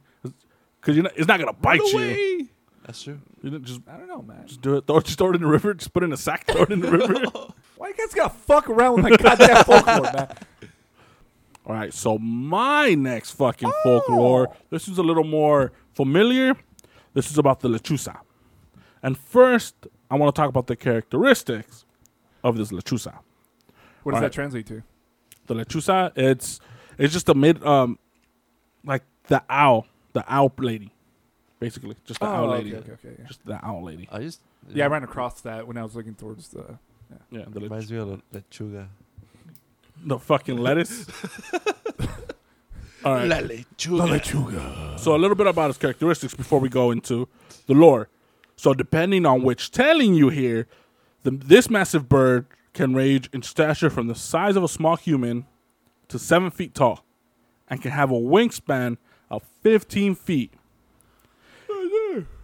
[0.80, 2.48] because you're not, it's not gonna bite you.
[2.86, 3.20] That's true.
[3.44, 4.48] You didn't just I don't know, man.
[4.48, 4.88] just do it.
[4.88, 5.74] Throw, just throw it in the river.
[5.74, 6.48] Just put it in a sack.
[6.48, 7.14] Throw it in the river.
[7.76, 10.30] Why you guys gotta fuck around with my goddamn folklore, man?
[11.68, 14.56] All right, so my next fucking folklore.
[14.70, 16.56] This is a little more familiar.
[17.14, 18.18] This is about the lechuza.
[19.04, 19.76] And first,
[20.10, 21.86] I want to talk about the characteristics
[22.44, 23.16] of this lechuza.
[24.04, 24.22] What does Alright.
[24.22, 24.82] that translate to?
[25.48, 26.62] The lechuza, it's
[26.98, 28.00] it's just a mid um
[28.86, 30.92] like the owl, the owl lady.
[31.60, 31.98] basically.
[32.06, 32.76] Just the Oh, owl okay, lady.
[32.78, 33.26] okay, okay, yeah.
[33.28, 34.08] Just the owl lady.
[34.10, 34.40] I just
[34.74, 36.80] Yeah, I ran across that when I was looking towards the.
[37.32, 38.88] Yeah, the, reminds me of the lechuga.
[40.04, 41.08] The fucking lettuce.
[43.06, 43.30] All right.
[44.08, 45.00] lechuga.
[45.00, 47.28] So a little bit about its characteristics before we go into
[47.68, 48.10] the lore.
[48.56, 50.68] So depending on which telling you hear,
[51.24, 55.46] the, this massive bird can range in stature from the size of a small human
[56.08, 57.04] to seven feet tall,
[57.70, 58.98] and can have a wingspan
[59.30, 60.54] of 15 feet.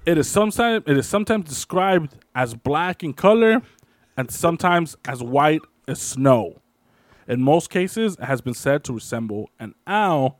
[0.05, 3.61] It is sometimes it is sometimes described as black in color,
[4.17, 6.61] and sometimes as white as snow.
[7.27, 10.39] In most cases, it has been said to resemble an owl,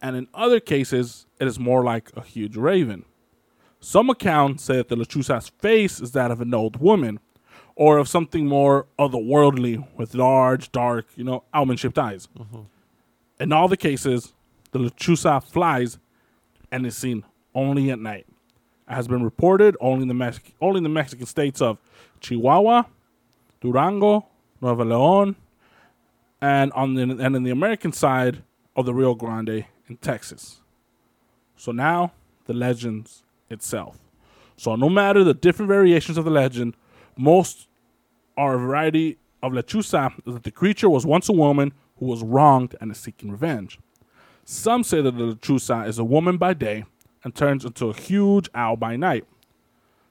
[0.00, 3.04] and in other cases, it is more like a huge raven.
[3.80, 7.18] Some accounts say that the lechuza's face is that of an old woman,
[7.74, 12.28] or of something more otherworldly with large, dark, you know, almond shaped eyes.
[12.38, 12.60] Mm-hmm.
[13.40, 14.34] In all the cases,
[14.70, 15.98] the lechuza flies
[16.70, 18.26] and is seen only at night.
[18.88, 21.78] It has been reported only in the Mex- only in the Mexican states of
[22.20, 22.84] Chihuahua,
[23.60, 24.26] Durango,
[24.60, 25.34] Nuevo León,
[26.42, 28.42] and on the and in the American side
[28.76, 30.60] of the Rio Grande in Texas.
[31.56, 32.12] So now
[32.44, 33.96] the legends itself.
[34.56, 36.74] So no matter the different variations of the legend,
[37.16, 37.68] most
[38.36, 42.74] are a variety of lechuza that the creature was once a woman who was wronged
[42.80, 43.78] and is seeking revenge.
[44.44, 46.84] Some say that the lechuza is a woman by day
[47.22, 49.24] and turns into a huge owl by night.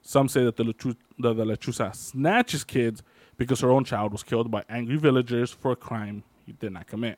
[0.01, 3.03] Some say that the, lechu- the, the lechuza snatches kids
[3.41, 6.85] because her own child was killed by angry villagers for a crime he did not
[6.85, 7.17] commit.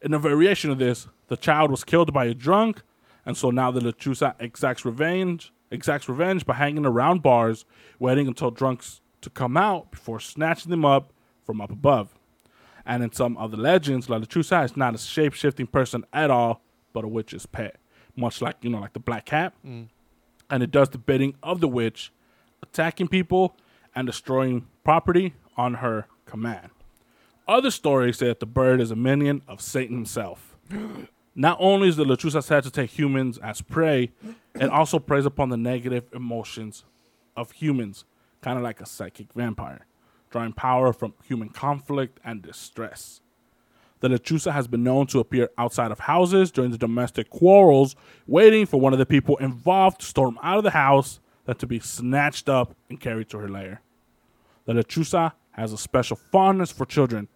[0.00, 2.82] In a variation of this, the child was killed by a drunk,
[3.26, 7.64] and so now the lechuza exacts revenge, exacts revenge by hanging around bars,
[7.98, 12.14] waiting until drunks to come out before snatching them up from up above.
[12.86, 16.62] And in some other legends, La Lechuza is not a shape shifting person at all,
[16.92, 17.80] but a witch's pet,
[18.14, 19.52] much like you know, like the black cat.
[19.66, 19.88] Mm.
[20.48, 22.12] And it does the bidding of the witch,
[22.62, 23.56] attacking people
[24.00, 26.70] and destroying property on her command.
[27.46, 30.56] Other stories say that the bird is a minion of Satan himself.
[31.34, 34.10] Not only is the lechuza said to take humans as prey,
[34.54, 36.84] it also preys upon the negative emotions
[37.36, 38.06] of humans,
[38.40, 39.84] kind of like a psychic vampire,
[40.30, 43.20] drawing power from human conflict and distress.
[44.00, 48.64] The lechuza has been known to appear outside of houses during the domestic quarrels, waiting
[48.64, 51.80] for one of the people involved to storm out of the house, then to be
[51.80, 53.82] snatched up and carried to her lair.
[54.70, 57.26] The lechuza has a special fondness for children,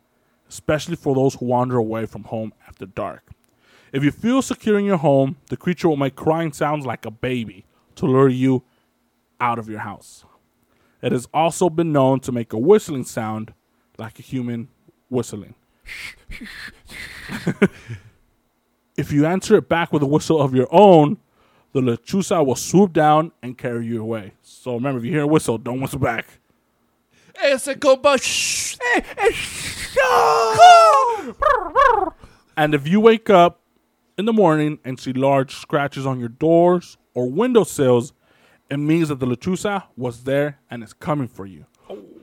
[0.48, 3.28] especially for those who wander away from home after dark.
[3.92, 7.10] If you feel secure in your home, the creature will make crying sounds like a
[7.10, 7.64] baby
[7.96, 8.62] to lure you
[9.40, 10.24] out of your house.
[11.02, 13.52] It has also been known to make a whistling sound
[13.98, 14.68] like a human
[15.08, 15.56] whistling.
[18.96, 21.18] if you answer it back with a whistle of your own,
[21.72, 24.34] the lechuza will swoop down and carry you away.
[24.44, 26.26] So remember, if you hear a whistle, don't whistle back.
[27.42, 28.14] Ese compa.
[28.16, 29.96] Eh, eh, shh.
[32.56, 33.60] And if you wake up
[34.16, 38.12] in the morning and see large scratches on your doors or windowsills,
[38.70, 41.66] it means that the lechuza was there and is coming for you.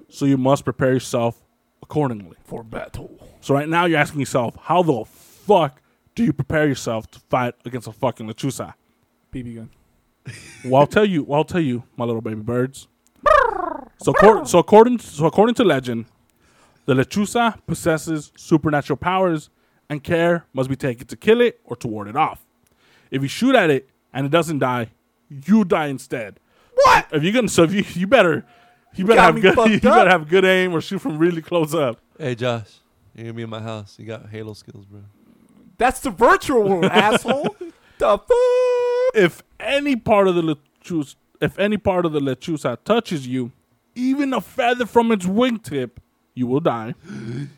[0.10, 1.42] So you must prepare yourself
[1.82, 2.38] accordingly.
[2.44, 3.12] For battle.
[3.42, 5.82] So right now you're asking yourself, how the fuck
[6.16, 8.74] do you prepare yourself to fight against a fucking lechuza?
[9.34, 9.70] BB gun.
[10.66, 11.24] Well, I'll tell you.
[11.24, 12.88] Well, I'll tell you, my little baby birds.
[14.02, 16.06] So, cor- so according so according to legend,
[16.86, 19.50] the lechuza possesses supernatural powers,
[19.90, 22.46] and care must be taken to kill it or to ward it off.
[23.12, 24.90] If you shoot at it and it doesn't die,
[25.30, 26.40] you die instead.
[26.74, 27.08] What?
[27.12, 28.46] If you're gonna, so if you you better
[28.96, 29.82] you better got have me good fucked you up.
[29.84, 32.00] better have good aim or shoot from really close up.
[32.18, 32.70] Hey Josh,
[33.16, 33.98] you're gonna be in my house.
[34.00, 35.02] You got Halo skills, bro.
[35.78, 37.56] That's the virtual world, asshole.
[38.00, 38.28] The fuck?
[39.16, 43.52] if any part of the lechuza, if any part of the lechuza touches you,
[43.96, 45.92] even a feather from its wingtip,
[46.34, 46.94] you will die.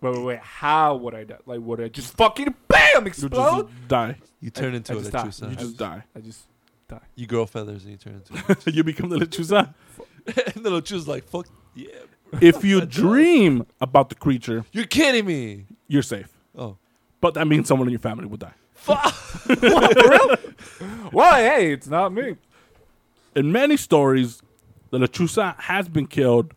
[0.00, 0.38] Wait, wait, wait.
[0.40, 1.36] How would I die?
[1.46, 3.68] Like, would I just fucking BAM You explode?
[3.68, 4.16] just die.
[4.40, 5.22] You turn I- into I a just die.
[5.26, 5.50] lechuza.
[5.50, 6.02] You just die.
[6.16, 6.40] I just.
[6.88, 6.98] Die.
[7.14, 8.58] You grow feathers and you turn into.
[8.66, 9.72] A you become the lechuza.
[10.26, 11.86] and the lechuza's like, "Fuck yeah."
[12.40, 15.66] If you dream about the creature, You're kidding me.
[15.86, 16.30] you're safe.
[16.58, 16.78] Oh,
[17.20, 18.54] But that means someone in your family will die.
[21.12, 22.36] Well, hey, it's not me.
[23.36, 24.42] In many stories,
[24.92, 26.52] the lechuza has been killed,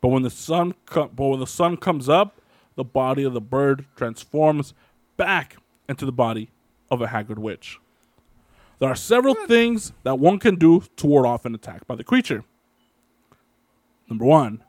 [0.00, 2.40] but when the sun co- but when the sun comes up,
[2.74, 4.74] the body of the bird transforms
[5.16, 5.56] back
[5.88, 6.50] into the body
[6.90, 7.78] of a haggard witch.
[8.80, 12.02] There are several things that one can do to ward off an attack by the
[12.02, 12.44] creature.
[14.10, 14.64] Number one,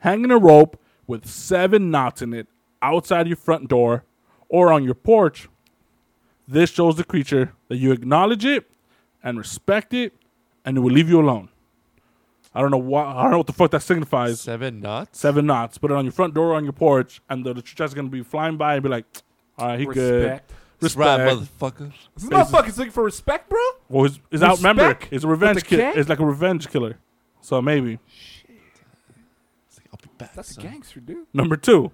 [0.00, 2.48] hanging a rope with seven knots in it
[2.82, 4.04] outside your front door
[4.48, 5.48] or on your porch.
[6.48, 8.68] This shows the creature that you acknowledge it
[9.22, 10.14] and respect it,
[10.64, 11.48] and it will leave you alone.
[12.54, 14.40] I don't know what I don't know what the fuck that signifies.
[14.40, 15.18] Seven knots.
[15.18, 15.78] Seven knots.
[15.78, 18.56] Put it on your front door, on your porch, and the is gonna be flying
[18.56, 19.04] by and be like,
[19.58, 20.52] "All right, he good." Respect.
[20.80, 21.60] Right, Respect.
[21.60, 21.92] motherfucker.
[22.16, 23.58] This motherfucker's looking for respect, bro.
[23.88, 24.58] Well, he's, he's out.
[24.58, 25.92] Remember, Respect he's a revenge with the killer.
[25.92, 26.00] K?
[26.00, 26.98] It's like a revenge killer.
[27.40, 27.98] So maybe
[29.68, 30.34] It's like, I'll be back.
[30.34, 31.26] That's a gangster, dude.
[31.32, 31.90] number two.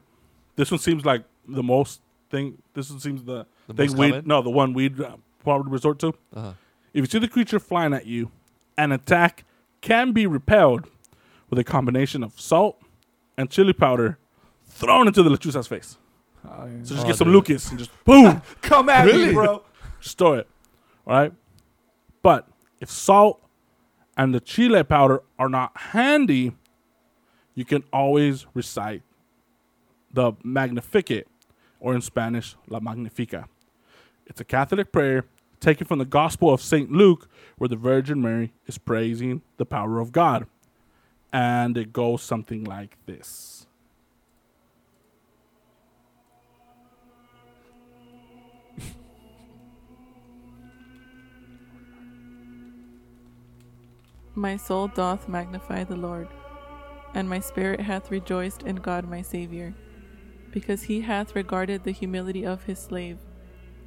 [0.56, 2.58] This one seems like the most thing.
[2.74, 6.08] This one seems the, The thing we no the one we'd uh, probably resort to.
[6.34, 6.52] Uh-huh.
[6.92, 8.30] If you see the creature flying at you,
[8.76, 9.44] and attack
[9.84, 10.88] can be repelled
[11.50, 12.80] with a combination of salt
[13.36, 14.18] and chili powder
[14.66, 15.98] thrown into the lechuza's face.
[16.48, 16.82] Oh, yeah.
[16.84, 17.34] So just Oh, get some dude.
[17.34, 19.26] Lucas and just boom, Come at Really?
[19.26, 19.62] me, bro.
[20.00, 20.48] just throw it.
[21.06, 21.32] All right.
[22.22, 22.48] But
[22.80, 23.40] if salt
[24.16, 26.52] and the chile powder are not handy,
[27.54, 29.02] you can always recite
[30.12, 31.26] the Magnificat,
[31.80, 33.48] or in Spanish, La Magnifica.
[34.26, 35.26] It's a Catholic prayer
[35.64, 36.92] taken from the Gospel of St.
[36.92, 40.46] Luke, where the Virgin Mary is praising the power of God.
[41.32, 43.66] And it goes something like this.
[54.34, 56.28] My soul doth magnify the Lord,
[57.14, 59.72] and my spirit hath rejoiced in God my Saviour,
[60.50, 63.18] because he hath regarded the humility of his slave.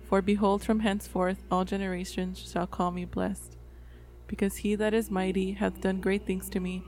[0.07, 3.57] For behold, from henceforth all generations shall call me blessed,
[4.25, 6.81] because he that is mighty hath done great things to me,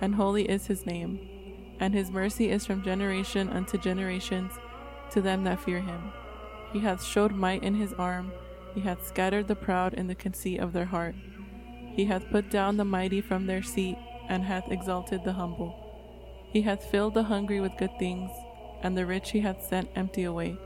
[0.00, 1.18] and holy is his name,
[1.80, 4.52] and his mercy is from generation unto generations
[5.10, 6.12] to them that fear him.
[6.72, 8.30] He hath showed might in his arm,
[8.74, 11.16] he hath scattered the proud in the conceit of their heart.
[11.96, 15.74] He hath put down the mighty from their seat, and hath exalted the humble.
[16.52, 18.30] He hath filled the hungry with good things,
[18.80, 20.56] and the rich he hath sent empty away.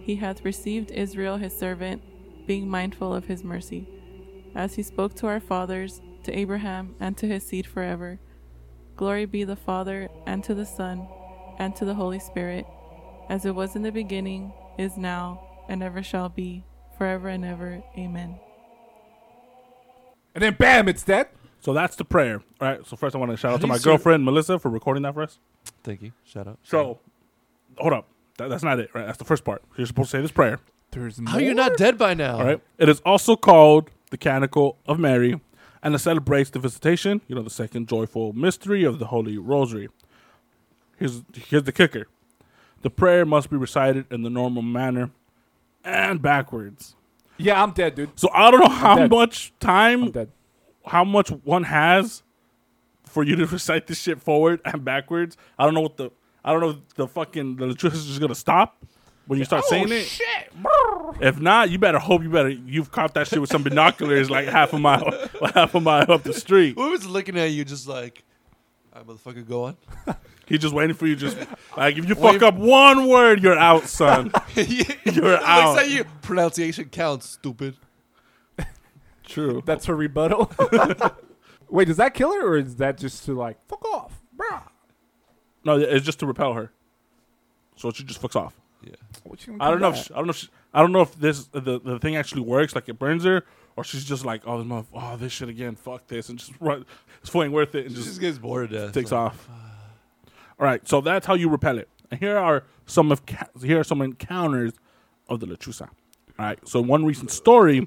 [0.00, 2.02] He hath received Israel his servant,
[2.46, 3.86] being mindful of his mercy,
[4.54, 8.18] as he spoke to our fathers, to Abraham, and to his seed forever.
[8.96, 11.06] Glory be the Father, and to the Son,
[11.58, 12.66] and to the Holy Spirit,
[13.28, 16.64] as it was in the beginning, is now, and ever shall be,
[16.98, 17.82] forever and ever.
[17.96, 18.38] Amen.
[20.34, 21.28] And then bam, it's dead.
[21.60, 22.42] So that's the prayer.
[22.60, 22.86] All right.
[22.86, 25.22] So first, I want to shout out to my girlfriend, Melissa, for recording that for
[25.22, 25.38] us.
[25.82, 26.12] Thank you.
[26.24, 26.58] Shout out.
[26.62, 26.98] So,
[27.76, 28.06] hold up.
[28.40, 29.04] That, that's not it, right?
[29.04, 29.62] That's the first part.
[29.76, 30.60] You're supposed to say this prayer.
[30.92, 32.38] There's How are you not dead by now?
[32.38, 32.60] All right.
[32.78, 35.38] It is also called the Canticle of Mary,
[35.82, 37.20] and it celebrates the visitation.
[37.28, 39.90] You know, the second joyful mystery of the Holy Rosary.
[40.96, 42.08] Here's here's the kicker:
[42.80, 45.10] the prayer must be recited in the normal manner
[45.84, 46.96] and backwards.
[47.36, 48.18] Yeah, I'm dead, dude.
[48.18, 49.10] So I don't know how dead.
[49.10, 50.30] much time, I'm dead.
[50.86, 52.22] how much one has
[53.04, 55.36] for you to recite this shit forward and backwards.
[55.58, 56.10] I don't know what the
[56.44, 58.76] I don't know if the fucking the electricity is just gonna stop
[59.26, 60.06] when you start oh, saying it.
[60.06, 60.52] shit.
[61.20, 64.48] If not, you better hope you better you've caught that shit with some binoculars like
[64.48, 65.12] half a mile
[65.54, 66.76] half a mile up the street.
[66.76, 68.24] Who was looking at you just like,
[68.92, 69.76] all right, motherfucker, go on?
[70.46, 71.14] He's just waiting for you.
[71.14, 71.36] Just
[71.76, 72.32] like if you Wait.
[72.32, 74.32] fuck up one word, you're out, son.
[74.56, 75.76] You're out.
[75.76, 76.04] Looks at you.
[76.22, 77.76] Pronunciation counts, stupid.
[79.24, 79.62] True.
[79.64, 80.50] That's her rebuttal.
[81.68, 84.62] Wait, does that kill her, or is that just to like fuck off, bruh?
[85.64, 86.70] No, it's just to repel her.
[87.76, 88.54] So she just fucks off.
[88.82, 88.94] Yeah.
[89.24, 89.90] What I don't know.
[89.90, 90.30] If she, I don't know.
[90.30, 93.24] If she, I don't know if this the, the thing actually works, like it burns
[93.24, 93.44] her,
[93.76, 96.52] or she's just like, oh, this mother, oh, this shit again, fuck this, and just
[96.60, 96.86] run.
[97.20, 98.94] It's fully worth it, and She just, just gets bored to death.
[98.94, 99.48] takes Like, off.
[100.58, 101.88] All right, so that's how you repel it.
[102.10, 104.72] And here are some of ca- here are some encounters
[105.28, 105.82] of the lechuza.
[106.38, 107.86] All right, so one recent story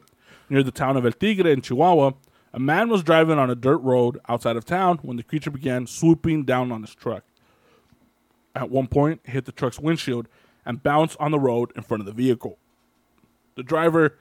[0.49, 2.11] near the town of El Tigre in Chihuahua,
[2.53, 5.87] a man was driving on a dirt road outside of town when the creature began
[5.87, 7.23] swooping down on his truck.
[8.55, 10.27] At one point, hit the truck's windshield
[10.65, 12.57] and bounced on the road in front of the vehicle.
[13.55, 14.17] The driver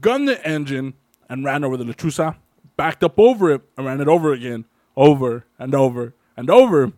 [0.00, 0.94] gunned the engine
[1.28, 2.36] and ran over the lechuza,
[2.76, 4.64] backed up over it, and ran it over again,
[4.96, 6.92] over and over and over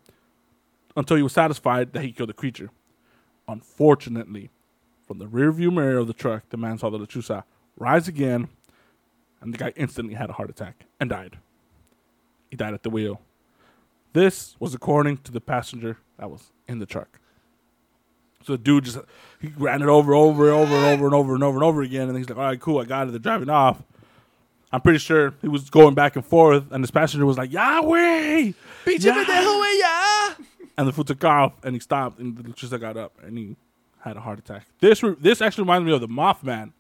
[0.97, 2.70] until he was satisfied that he killed the creature.
[3.49, 4.51] Unfortunately,
[5.07, 7.44] from the rearview mirror of the truck, the man saw the lechuza
[7.77, 8.49] rise again,
[9.40, 11.39] and the guy instantly had a heart attack and died.
[12.51, 13.20] He died at the wheel.
[14.12, 17.18] This was according to the passenger that was in the truck.
[18.44, 18.98] So the dude just
[19.40, 21.82] he ran it over, over, and over, and over, and over, and over, and over
[21.82, 23.82] again, and he's like, "All right, cool, I got it." They're driving off.
[24.72, 28.52] I'm pretty sure he was going back and forth, and this passenger was like, "Yahweh!"
[29.14, 29.24] Yeah.
[30.76, 33.56] And the foot took off, and he stopped, and the electricity got up, and he
[34.00, 34.66] had a heart attack.
[34.80, 36.72] This re- this actually reminds me of the Mothman.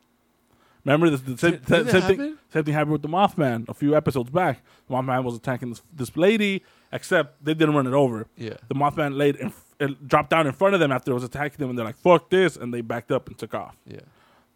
[0.84, 1.20] Remember this?
[1.22, 2.38] The same, Did- did same thing.
[2.52, 4.60] Same thing happened with the Mothman a few episodes back.
[4.88, 6.62] The Mothman was attacking this, this lady,
[6.92, 8.26] except they didn't run it over.
[8.36, 8.54] Yeah.
[8.68, 11.58] The Mothman laid in, it dropped down in front of them after it was attacking
[11.58, 13.76] them, and they're like, "Fuck this!" and they backed up and took off.
[13.86, 14.00] Yeah.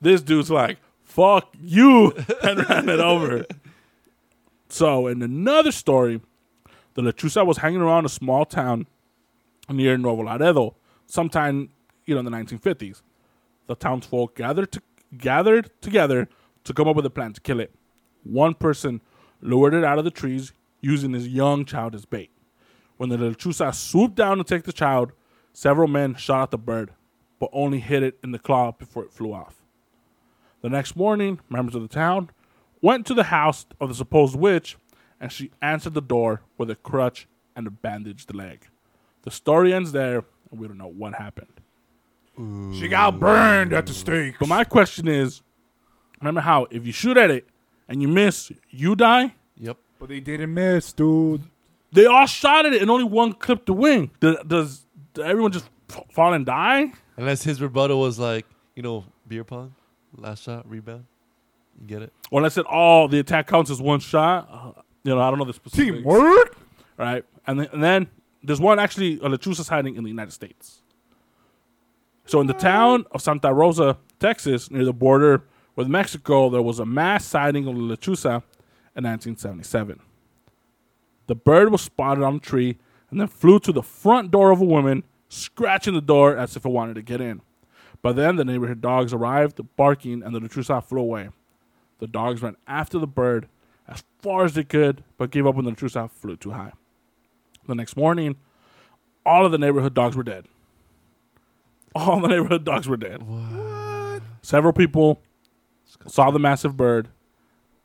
[0.00, 2.12] This dude's like, fuck you,
[2.42, 3.46] and ran it over.
[4.68, 6.20] So, in another story,
[6.94, 8.86] the lechuza was hanging around a small town
[9.68, 11.70] near Nuevo Laredo sometime,
[12.04, 13.02] you know, in the 1950s.
[13.66, 14.82] The townsfolk gathered to,
[15.16, 16.28] gathered together
[16.64, 17.74] to come up with a plan to kill it.
[18.24, 19.00] One person
[19.40, 22.30] lured it out of the trees using his young child as bait.
[22.98, 25.12] When the lechuza swooped down to take the child,
[25.52, 26.90] several men shot at the bird,
[27.38, 29.62] but only hit it in the claw before it flew off.
[30.62, 32.30] The next morning, members of the town
[32.82, 34.76] went to the house of the supposed witch,
[35.20, 38.66] and she answered the door with a crutch and a bandaged leg.
[39.22, 41.60] The story ends there, and we don't know what happened.
[42.78, 44.36] She got burned at the stake.
[44.38, 45.42] But my question is
[46.20, 47.48] remember how if you shoot at it
[47.88, 49.34] and you miss, you die?
[49.56, 49.76] Yep.
[49.98, 51.42] But they didn't miss, dude.
[51.92, 54.10] They all shot at it and only one clipped the wing.
[54.20, 56.92] Does, does, does everyone just f- fall and die?
[57.16, 59.74] Unless his rebuttal was like, you know, beer pong,
[60.16, 61.04] last shot, rebound.
[61.80, 62.12] You get it?
[62.30, 64.48] Or unless it all the attack counts as one shot.
[64.50, 65.96] Uh, you know, I don't know the specifics.
[65.98, 66.56] Teamwork.
[66.96, 67.24] right?
[67.46, 68.06] And then, and then
[68.42, 70.82] there's one actually a lechuza sighting in the United States.
[72.26, 75.44] So in the town of Santa Rosa, Texas, near the border
[75.76, 78.42] with Mexico, there was a mass sighting of the lechuza
[78.94, 80.00] in 1977.
[81.28, 82.78] The bird was spotted on a tree
[83.10, 86.64] and then flew to the front door of a woman, scratching the door as if
[86.64, 87.42] it wanted to get in.
[88.02, 91.28] But then the neighborhood dogs arrived, barking, and the lechuza flew away.
[91.98, 93.48] The dogs ran after the bird
[93.86, 96.72] as far as they could, but gave up when the lechuza flew too high.
[97.66, 98.36] The next morning,
[99.26, 100.46] all of the neighborhood dogs were dead.
[101.94, 103.22] All the neighborhood dogs were dead.
[103.22, 104.22] What?
[104.40, 105.20] Several people
[106.06, 107.08] saw the massive bird,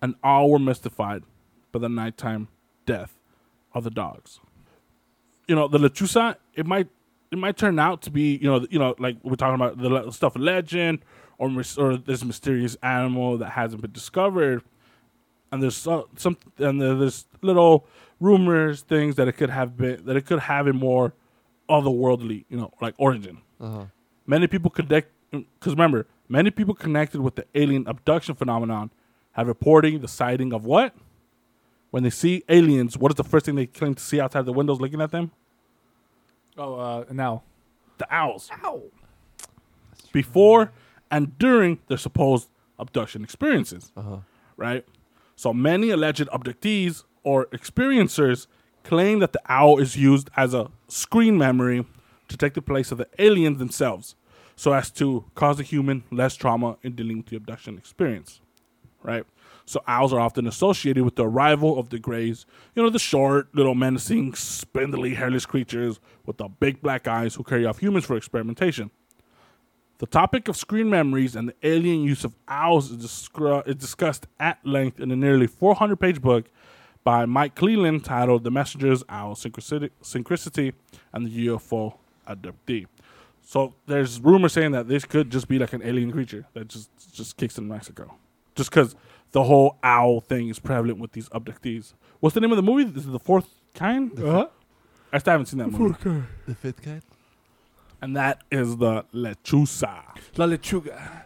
[0.02, 1.24] and all were mystified
[1.72, 2.48] by the nighttime
[2.86, 3.18] death
[3.74, 4.40] of the dogs.
[5.48, 6.88] You know, the lechuza, it might
[7.32, 10.12] it might turn out to be, you know, you know, like we're talking about the
[10.12, 11.00] stuff of legend
[11.38, 14.64] or or this mysterious animal that hasn't been discovered.
[15.52, 17.86] And there's so, some and there's little
[18.20, 21.14] rumors, things that it could have been that it could have a more
[21.70, 23.42] otherworldly, you know, like origin.
[23.60, 23.86] Uh huh.
[24.26, 28.92] Many people connect because remember, many people connected with the alien abduction phenomenon
[29.34, 30.96] have reporting the sighting of what?
[31.94, 34.52] When they see aliens, what is the first thing they claim to see outside the
[34.52, 35.30] windows looking at them?
[36.58, 37.44] Oh, uh, now.
[38.00, 38.50] The owls.
[38.64, 38.86] Owl.
[40.12, 40.72] Before
[41.12, 44.18] and during their supposed abduction experiences, Uh huh.
[44.58, 44.84] right?
[45.36, 48.48] So many alleged abductees or experiencers
[48.84, 51.86] claim that the owl is used as a screen memory
[52.28, 54.16] to take the place of the aliens themselves,
[54.56, 58.42] so as to cause the human less trauma in dealing with the abduction experience,
[59.04, 59.26] right?
[59.66, 62.46] So owls are often associated with the arrival of the greys,
[62.76, 67.44] you know, the short, little menacing, spindly, hairless creatures with the big black eyes who
[67.44, 68.92] carry off humans for experimentation.
[70.00, 74.28] The topic of screen memories and the alien use of owls is, discru- is discussed
[74.40, 76.46] at length in a nearly 400 page book
[77.04, 80.74] by Mike Clelland titled The Messenger's Owl Synchronicity,
[81.14, 81.98] and the UFO
[82.28, 82.88] Abductee.
[83.42, 86.90] So there's rumors saying that this could just be like an alien creature that just
[87.14, 88.16] just kicks in Mexico.
[88.56, 88.96] Just because
[89.32, 91.94] the whole owl thing is prevalent with these abductees.
[92.20, 92.84] What's the name of the movie?
[92.86, 94.12] This is the fourth kind?
[94.18, 94.48] Uh-huh.
[95.12, 96.24] I still haven't seen that movie.
[96.48, 97.02] The fifth kind?
[98.02, 100.04] And that is the Lechuza.
[100.38, 101.26] La lechuga.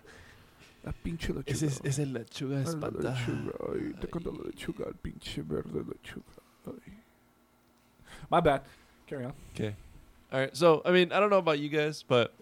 [0.85, 1.47] La pinche lechuga.
[1.47, 3.15] Ese es, ese lechuga Ay, la espanta.
[3.15, 3.73] lechuga.
[3.73, 6.39] Ay, te cuento la lechuga, el pinche verde lechuga.
[6.67, 6.93] Ay.
[8.29, 8.61] My bad.
[9.07, 9.33] Carry on.
[9.55, 9.75] Okay.
[10.31, 10.55] All right.
[10.55, 12.33] So I mean, I don't know about you guys, but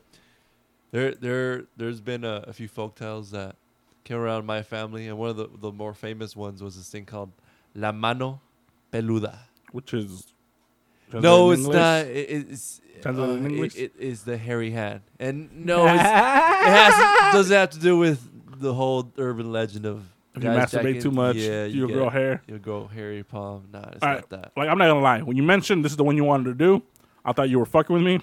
[0.92, 3.56] there there there's been a, a few folk tales that
[4.06, 7.06] came around my family, and one of the the more famous ones was this thing
[7.06, 7.32] called
[7.74, 8.40] la mano
[8.94, 9.38] peluda.
[9.74, 10.28] Which is.
[11.14, 11.76] No, it's English?
[11.76, 12.06] not.
[12.06, 17.56] It, it's uh, It, it is the hairy hand, and no, it's, it has doesn't
[17.56, 18.20] have to do with
[18.60, 20.04] the whole urban legend of
[20.36, 22.42] If you masturbate too much, Yeah, you'll get grow hair.
[22.48, 23.68] You'll grow hairy palm.
[23.72, 24.30] Nah, it's All not right.
[24.30, 24.52] that.
[24.58, 25.22] Like, I'm not to lie.
[25.22, 26.82] When you mentioned this is the one you wanted to do,
[27.24, 28.20] I thought you were fucking with me.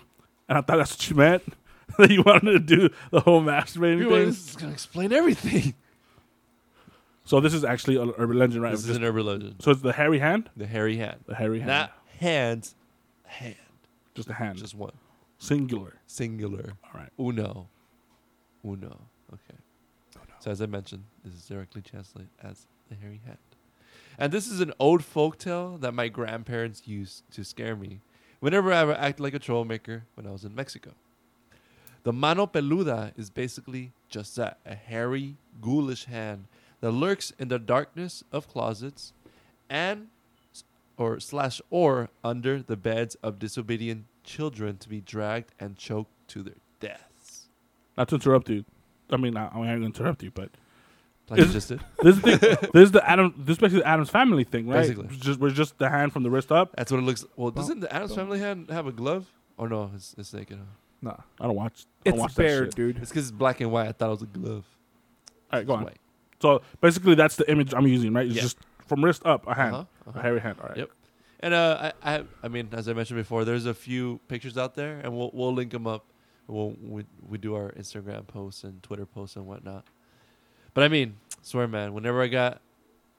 [0.48, 1.42] And I thought that's what you meant.
[1.98, 4.10] that you wanted to do the whole masturbating You thing.
[4.10, 5.74] know, This is gonna explain everything.
[7.24, 8.70] So this is actually an urban legend, right?
[8.72, 9.56] This is Just- an urban legend.
[9.60, 10.50] so it's the hairy hand?
[10.56, 11.20] The hairy hand.
[11.26, 11.68] The hairy hand.
[11.68, 12.74] Not hands,
[13.24, 13.56] hand.
[14.14, 14.58] just a hand.
[14.58, 14.92] Just one.
[15.38, 15.94] singular.
[16.06, 16.72] Singular.
[16.84, 17.10] All right.
[17.18, 17.68] Uno.
[18.64, 19.00] Uno.
[19.32, 19.58] Okay.
[20.40, 23.38] So as I mentioned, this is directly translated as the hairy hand.
[24.18, 28.00] And this is an old folk tale that my grandparents used to scare me
[28.40, 30.92] whenever I would act like a troublemaker when I was in Mexico.
[32.04, 36.46] The mano peluda is basically just that a hairy, ghoulish hand
[36.80, 39.12] that lurks in the darkness of closets
[39.70, 40.08] and
[40.96, 46.42] or slash or under the beds of disobedient children to be dragged and choked to
[46.42, 47.48] their deaths.
[47.96, 48.64] Not to interrupt you.
[49.10, 50.50] I mean, I, I mean, I'm going to interrupt you, but
[51.28, 51.80] like just did.
[52.02, 53.34] This is the, this is the Adam.
[53.38, 54.80] This is basically the Addams family thing, right?
[54.80, 55.06] Basically.
[55.06, 56.74] It's just we're just the hand from the wrist up.
[56.76, 57.24] That's what it looks.
[57.36, 59.30] Well, doesn't the Addams family hand have a glove?
[59.56, 60.58] Or no, it's, it's naked.
[60.58, 60.64] huh?
[61.02, 61.16] Nah.
[61.40, 61.84] I don't watch.
[62.06, 62.74] I don't It's watch bear, that shit.
[62.76, 62.96] dude.
[62.98, 63.88] It's because it's black and white.
[63.88, 64.64] I thought it was a glove.
[65.52, 65.84] All right, go It's on.
[65.84, 65.98] white.
[66.40, 68.26] So basically, that's the image I'm using, right?
[68.26, 68.42] It's Yeah.
[68.42, 70.18] just from wrist up, a hand, Uh-huh, uh-huh.
[70.18, 70.58] a hairy hand.
[70.60, 70.78] All right.
[70.78, 70.90] Yep.
[71.40, 74.74] And uh, I, I, I mean, as I mentioned before, there's a few pictures out
[74.76, 76.04] there, and we'll we'll link them up.
[76.46, 79.84] We'll we, we do our Instagram posts and Twitter posts and whatnot.
[80.74, 82.60] But I mean, swear man, whenever I got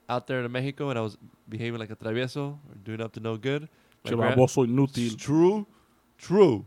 [0.08, 1.16] out there in Mexico and I was
[1.48, 3.68] behaving like a travieso or doing up to no good,
[4.04, 5.18] my, gran- Chivaboso It's inútil.
[5.18, 5.66] true,
[6.18, 6.64] true.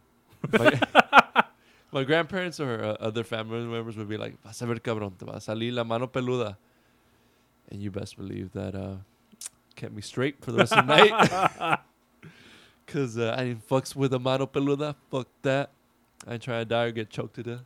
[1.91, 5.25] my, grandparents or uh, other family members would be like, "Vas a ver, cabrón, te
[5.25, 6.57] va a salir la mano peluda,"
[7.71, 8.95] and you best believe that uh,
[9.75, 11.79] kept me straight for the rest of the night.
[12.87, 14.95] Cause uh, I didn't fucks with a mano peluda.
[15.11, 15.71] Fuck that.
[16.25, 17.65] I trying to die or get choked to death.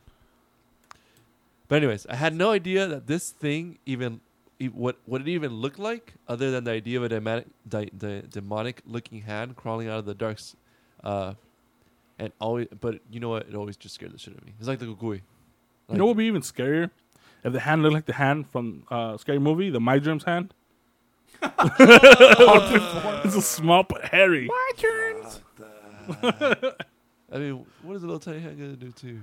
[1.68, 4.20] But anyways, I had no idea that this thing even
[4.58, 7.90] e- what what it even looked like, other than the idea of a demonic, di-
[7.96, 10.54] the demonic looking hand crawling out of the darks,
[11.02, 11.34] uh,
[12.22, 12.68] and always.
[12.80, 13.48] But you know what?
[13.48, 14.52] It always just scared the shit out of me.
[14.58, 15.22] It's like the kukui.
[15.90, 16.90] You know what would be even scarier?
[17.44, 20.54] If the hand looked like the hand from uh, Scary Movie, the My Dreams hand.
[21.42, 24.46] it's a small but hairy.
[24.46, 25.40] My turns.
[27.32, 29.20] I mean, what is a little tiny hand gonna do too?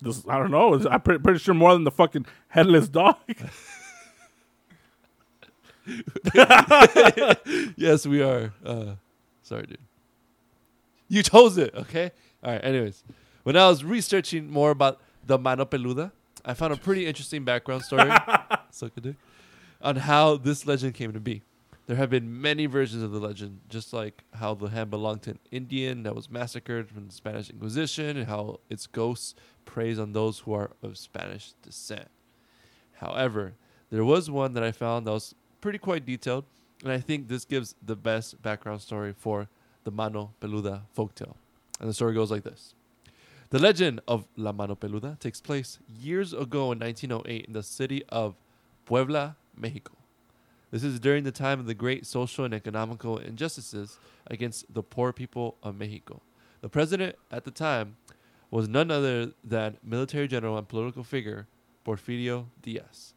[0.00, 0.74] This, I don't know.
[0.74, 3.16] It's- I'm pretty, pretty sure more than the fucking headless dog.
[7.76, 8.54] yes, we are.
[8.64, 8.94] Uh,
[9.42, 9.78] sorry, dude.
[11.10, 12.12] You chose it, okay?
[12.42, 12.64] All right.
[12.64, 13.02] Anyways,
[13.42, 16.12] when I was researching more about the mano peluda,
[16.44, 18.10] I found a pretty interesting background story.
[19.02, 19.16] Dick.
[19.82, 21.42] On how this legend came to be.
[21.88, 25.30] There have been many versions of the legend, just like how the hand belonged to
[25.30, 29.34] an Indian that was massacred from the Spanish Inquisition, and how its ghosts
[29.64, 32.08] preys on those who are of Spanish descent.
[32.92, 33.54] However,
[33.90, 36.44] there was one that I found that was pretty quite detailed,
[36.84, 39.48] and I think this gives the best background story for
[39.84, 41.34] the Mano Peluda folktale.
[41.80, 42.74] And the story goes like this.
[43.50, 48.04] The legend of La Mano Peluda takes place years ago in 1908 in the city
[48.08, 48.36] of
[48.84, 49.94] Puebla, Mexico.
[50.70, 55.12] This is during the time of the great social and economical injustices against the poor
[55.12, 56.20] people of Mexico.
[56.60, 57.96] The president at the time
[58.50, 61.48] was none other than military general and political figure
[61.84, 63.14] Porfirio Diaz.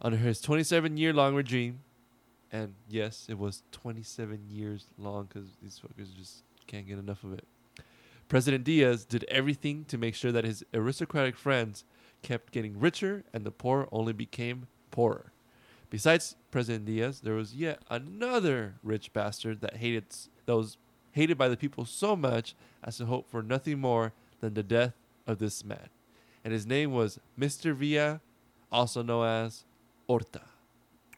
[0.00, 1.80] Under his 27 year long regime,
[2.52, 7.32] and yes, it was 27 years long because these fuckers just can't get enough of
[7.32, 7.46] it.
[8.28, 11.84] President Diaz did everything to make sure that his aristocratic friends
[12.22, 15.32] kept getting richer and the poor only became poorer.
[15.90, 20.04] Besides President Diaz, there was yet another rich bastard that hated
[20.46, 20.78] that was
[21.12, 24.94] hated by the people so much as to hope for nothing more than the death
[25.26, 25.88] of this man.
[26.44, 27.74] And his name was Mr.
[27.74, 28.20] Villa,
[28.70, 29.64] also known as
[30.06, 30.42] Horta.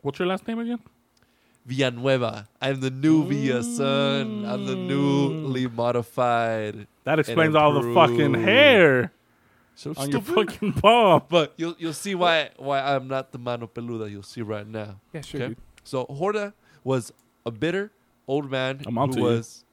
[0.03, 0.80] What's your last name again?
[1.67, 2.49] Villanueva.
[2.61, 4.45] I'm the new Villa, son.
[4.45, 4.87] I'm the mm.
[4.87, 6.87] newly modified.
[7.05, 9.12] That explains all the fucking hair
[9.75, 11.23] So on your fucking palm.
[11.29, 14.11] But you'll you'll see why why I'm not the mano peluda.
[14.11, 15.01] You'll see right now.
[15.12, 15.57] Yeah, sure, Okay.
[15.85, 17.12] So Horta was
[17.45, 17.91] a bitter
[18.27, 19.65] old man I'm who was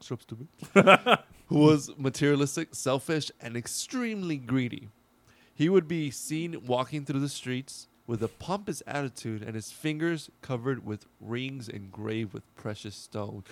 [0.00, 0.48] so stupid,
[1.46, 4.88] who was materialistic, selfish, and extremely greedy.
[5.54, 10.30] He would be seen walking through the streets with a pompous attitude and his fingers
[10.40, 13.44] covered with rings engraved with precious stone.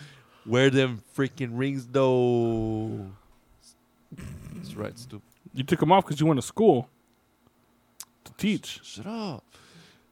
[0.47, 3.13] Wear them freaking rings, though.
[4.55, 5.29] That's right, stupid.
[5.53, 6.89] You took him off because you went to school
[8.25, 8.81] to teach.
[8.83, 9.45] Shut up.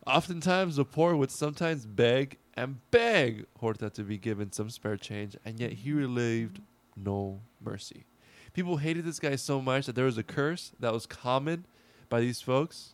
[0.07, 5.37] Oftentimes, the poor would sometimes beg and beg Horta to be given some spare change,
[5.45, 6.61] and yet he relieved
[6.97, 8.05] no mercy.
[8.53, 11.65] People hated this guy so much that there was a curse that was common
[12.11, 12.94] by these folks,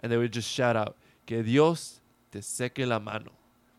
[0.00, 0.96] and they would just shout out,
[1.26, 2.00] Que Dios
[2.32, 3.30] te seque la mano,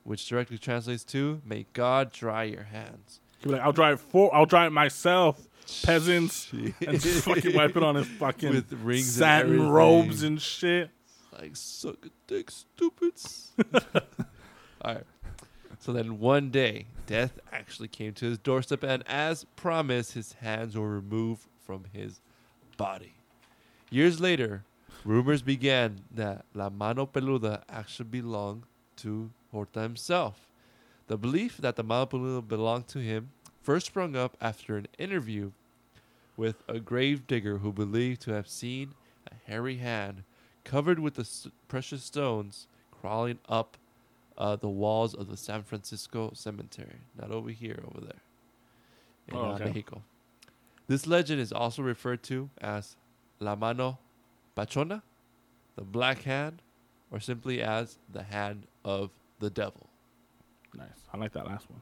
[0.04, 3.20] which directly translates to, May God dry your hands.
[3.40, 5.48] He'd be like, I'll drive for I'll drive it myself,
[5.84, 6.50] peasants.
[6.54, 9.70] and just fucking wipe it on his fucking With rings satin everything.
[9.70, 10.90] robes and shit.
[11.40, 13.52] like suck a dick, stupids.
[14.84, 15.04] All right.
[15.80, 20.78] So then one day, death actually came to his doorstep, and as promised, his hands
[20.78, 22.22] were removed from his
[22.78, 23.14] body.
[23.90, 24.64] Years later,
[25.04, 28.64] rumors began that La Mano Peluda actually belonged
[28.98, 30.48] to Horta himself.
[31.08, 33.32] The belief that the Mano Peluda belonged to him
[33.62, 35.52] first sprung up after an interview
[36.38, 38.94] with a grave digger who believed to have seen
[39.30, 40.24] a hairy hand
[40.64, 43.78] covered with the s- precious stones crawling up
[44.38, 47.02] uh, the walls of the San Francisco cemetery.
[47.20, 48.22] Not over here, over there.
[49.28, 49.66] In Oh, uh, okay.
[49.66, 50.02] Mexico.
[50.88, 52.96] This legend is also referred to as
[53.40, 54.00] La Mano
[54.62, 55.02] Pachona,
[55.76, 56.62] the Black Hand,
[57.10, 59.10] or simply as the hand of
[59.40, 59.90] the devil.
[60.76, 60.88] Nice.
[61.12, 61.82] I like that last one.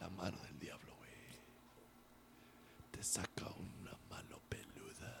[0.00, 1.36] La mano del diablo, güey.
[2.92, 5.12] Te saca una mano peluda.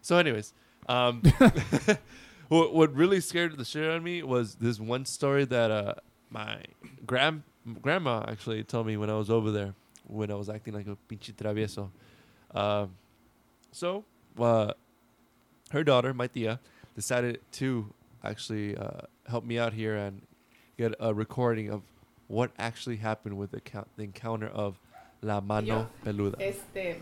[0.00, 0.54] So, anyways,
[0.88, 1.22] um,
[2.48, 5.94] what, what really scared the shit out of me was this one story that uh,
[6.30, 6.58] my
[7.04, 7.42] grand
[7.80, 9.74] grandma actually told me when I was over there,
[10.06, 11.90] when I was acting like a pinche travieso.
[12.54, 12.94] Um,
[13.72, 14.04] so,
[14.38, 14.72] uh,
[15.72, 16.60] her daughter, my tia,
[16.94, 17.92] decided to
[18.22, 20.22] actually uh, help me out here and
[20.78, 21.82] get a recording of
[22.28, 24.78] what actually happened with the, count, the encounter of
[25.22, 26.36] La Mano Peluda.
[26.40, 27.00] Este,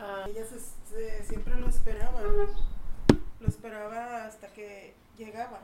[0.00, 0.58] ah, ella se-
[0.90, 2.20] se- siempre lo esperaba,
[3.40, 5.60] lo esperaba hasta que llegaba.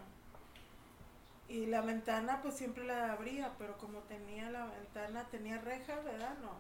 [1.49, 6.35] Y la ventana pues siempre la abría, pero como tenía la ventana, tenía reja, ¿verdad?
[6.43, 6.53] No,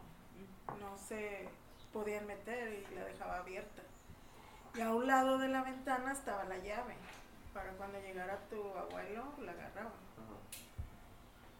[0.80, 1.46] no se
[1.92, 3.82] podían meter y la dejaba abierta.
[4.78, 6.94] Y a un lado de la ventana estaba la llave,
[7.52, 9.90] para cuando llegara tu abuelo la agarraba.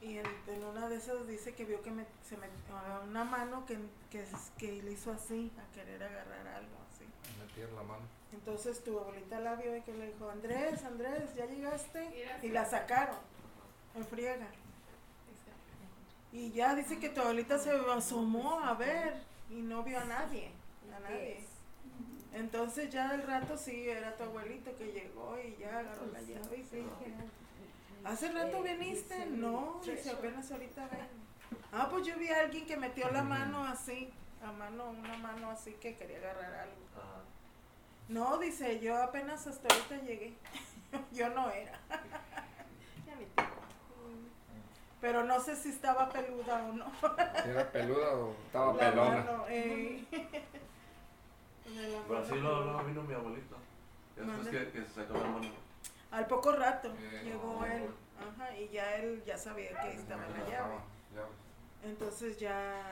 [0.00, 3.24] Y en, en una de esas dice que vio que me, se me ah, una
[3.24, 3.76] mano que,
[4.12, 4.24] que,
[4.56, 7.06] que le hizo así, a querer agarrar algo así.
[7.40, 8.04] Meter la mano.
[8.32, 12.38] Entonces tu abuelita la vio y que le dijo, Andrés, Andrés, ¿ya llegaste?
[12.44, 13.16] Y la sacaron
[13.96, 14.46] en friega.
[16.30, 20.52] Y ya dice que tu abuelita se asomó a ver y no vio a nadie,
[20.96, 21.47] a nadie.
[22.32, 26.58] Entonces ya del rato sí, era tu abuelito que llegó y ya agarró la llave
[26.58, 26.96] y se dijo,
[28.04, 29.26] ¿hace rato viniste?
[29.26, 31.08] No, dice, apenas ahorita ven.
[31.72, 34.10] Ah, pues yo vi a alguien que metió la mano así,
[34.42, 36.76] a mano, una mano así que quería agarrar algo.
[38.08, 40.34] No, dice, yo apenas hasta ahorita llegué.
[41.12, 41.78] yo no era.
[45.00, 46.92] Pero no sé si estaba peluda o no.
[47.46, 49.10] Era peluda o estaba La pelona.
[49.10, 50.04] mano, eh.
[51.74, 52.82] De la mano peluda.
[52.82, 53.56] vino mi abuelito.
[54.16, 54.50] después Mande.
[54.50, 55.48] que- que se sacó la mano.
[56.10, 57.84] Al poco rato Eh, llegó no, él.
[57.84, 58.44] no.
[58.44, 60.74] Ajá, y ya él ya sabía que estaba en la llave.
[61.84, 62.82] Entonces ya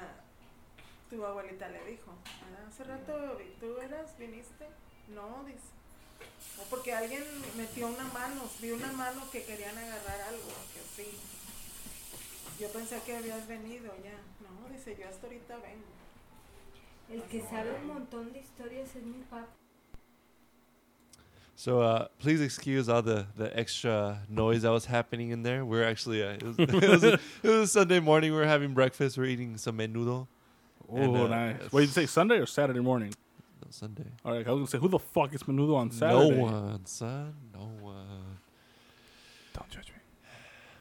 [1.11, 4.67] tu abuelita le dijo, "Ah, hace rato tú eras, viniste.
[5.09, 5.61] No, dice.
[6.57, 7.25] No, porque alguien
[7.57, 11.19] metió una mano, vi una mano que querían agarrar algo, que sí.
[12.59, 14.17] Yo pensé que habías venido ya.
[14.41, 15.85] No, dice, yo hasta ahorita vengo.
[17.13, 19.47] El que sabe un montón de historias es mi papá.
[21.59, 25.65] So uh, please excuse all the, the extra noise that was happening in there.
[25.65, 28.33] We're actually uh, it, was, it, was a, it was a Sunday morning.
[28.33, 29.17] We are having breakfast.
[29.17, 30.27] We are eating some menudo.
[30.89, 31.73] Oh, And, uh, nice.
[31.73, 33.15] What did you say, Sunday or Saturday morning?
[33.63, 34.05] No, Sunday.
[34.25, 36.37] All right, I was gonna say, who the fuck is menudo on Saturday?
[36.37, 37.35] No one, son.
[37.55, 38.39] No one.
[39.55, 39.95] Don't judge me.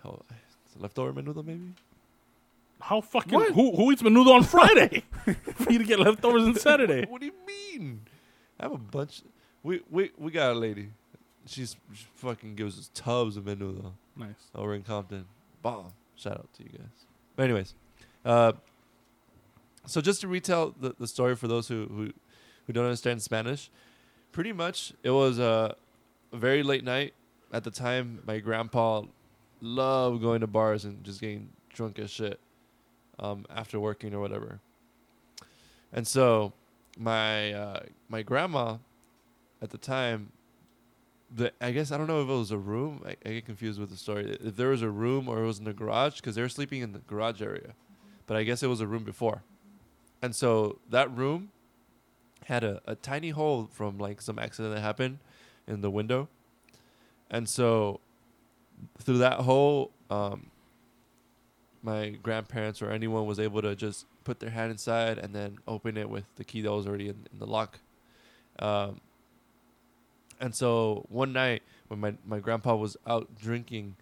[0.04, 1.72] Oh, it's leftover menudo maybe.
[2.82, 3.54] How fucking What?
[3.54, 5.04] who who eats menudo on Friday
[5.56, 7.06] for you to get leftovers on Saturday?
[7.08, 8.02] What do you mean?
[8.60, 9.24] I have a bunch.
[9.64, 10.90] We we we got a lady.
[11.48, 13.94] She's she fucking gives us tubs of menudo.
[14.16, 14.30] Nice.
[14.54, 15.26] over in Compton.
[15.62, 15.94] Bomb.
[16.16, 17.06] Shout out to you guys.
[17.36, 17.74] But anyways,
[18.24, 18.54] uh,
[19.86, 22.14] so just to retell the, the story for those who, who
[22.68, 23.70] who don't understand Spanish,
[24.32, 25.76] pretty much it was a,
[26.32, 27.14] a very late night.
[27.52, 29.04] At the time, my grandpa
[29.62, 32.40] loved going to bars and just getting drunk as shit
[33.20, 34.60] um, after working or whatever.
[35.94, 36.54] And so
[36.98, 38.78] my uh, my grandma
[39.62, 40.32] at the time
[41.34, 43.02] the I guess I don't know if it was a room.
[43.06, 44.38] I, I get confused with the story.
[44.44, 46.82] If there was a room or it was in the garage, because they were sleeping
[46.82, 47.74] in the garage area,
[48.28, 49.44] but I guess it was a room before,
[50.22, 51.50] and so that room
[52.46, 55.20] had a, a tiny hole from like some accident that happened
[55.68, 56.30] in the window,
[57.30, 58.00] and so
[59.00, 60.48] through that hole, um,
[61.86, 65.98] my grandparents or anyone was able to just put their hand inside and then open
[65.98, 67.80] it with the key that was already in, in the lock.
[68.58, 69.00] Um,
[70.42, 73.96] and so one night when my, my grandpa was out drinking,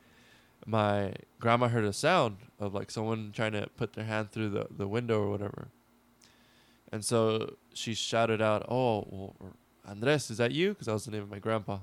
[0.66, 4.68] my grandma heard a sound of like someone trying to put their hand through the,
[4.76, 5.68] the window or whatever.
[6.92, 9.36] And so she shouted out, Oh, well,
[9.86, 10.70] Andres, is that you?
[10.70, 11.80] Because that was the name of my grandpa.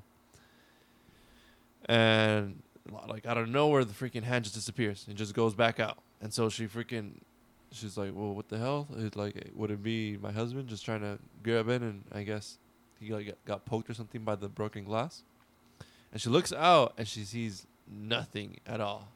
[1.84, 2.62] And
[3.08, 5.98] like out of nowhere, the freaking hand just disappears and just goes back out.
[6.20, 7.12] And so she freaking,
[7.72, 8.88] she's like, Well, what the hell?
[8.96, 11.82] It's like, would it be my husband just trying to grab in?
[11.82, 12.58] And I guess
[13.00, 15.22] he like got- poked or something by the broken glass.
[16.12, 19.08] And she looks out and she sees nothing at all,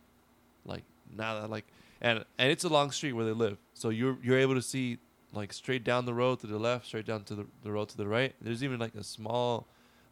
[0.65, 0.85] like
[1.15, 1.47] nada.
[1.47, 1.65] Like
[2.01, 4.99] and and it's a long street where they live, so you're you're able to see
[5.33, 7.97] like straight down the road to the left, straight down to the, the road to
[7.97, 8.35] the right.
[8.41, 9.67] There's even like a small,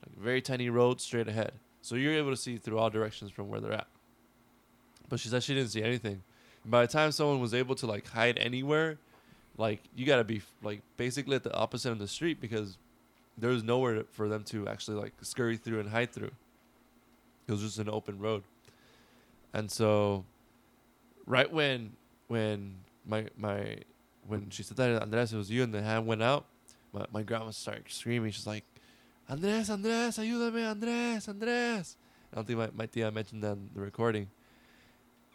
[0.04, 3.48] like very tiny road straight ahead, so you're able to see through all directions from
[3.48, 3.88] where they're at.
[5.08, 6.22] But she said she didn't see anything.
[6.64, 8.98] By the time someone was able to like hide anywhere,
[9.58, 12.78] like you gotta be like basically at the opposite end of the street because
[13.36, 16.30] there was nowhere for them to actually like scurry through and hide through.
[17.48, 18.44] It was just an open road.
[19.52, 20.24] And so,
[21.26, 21.92] right when
[22.28, 23.78] when my my
[24.26, 26.46] when she said that Andres, it was you, and the hand went out.
[26.92, 28.30] My my grandma started screaming.
[28.30, 28.64] She's like,
[29.32, 31.96] Andres, Andres, ayúdame, Andres, Andres.
[32.30, 34.28] I don't think my, my tia mentioned that in the recording.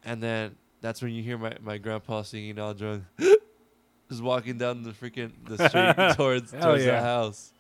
[0.05, 3.05] And then that's when you hear my, my grandpa singing all drunk,
[4.09, 6.91] just walking down the freaking the street towards Hell towards yeah.
[6.91, 7.51] the house.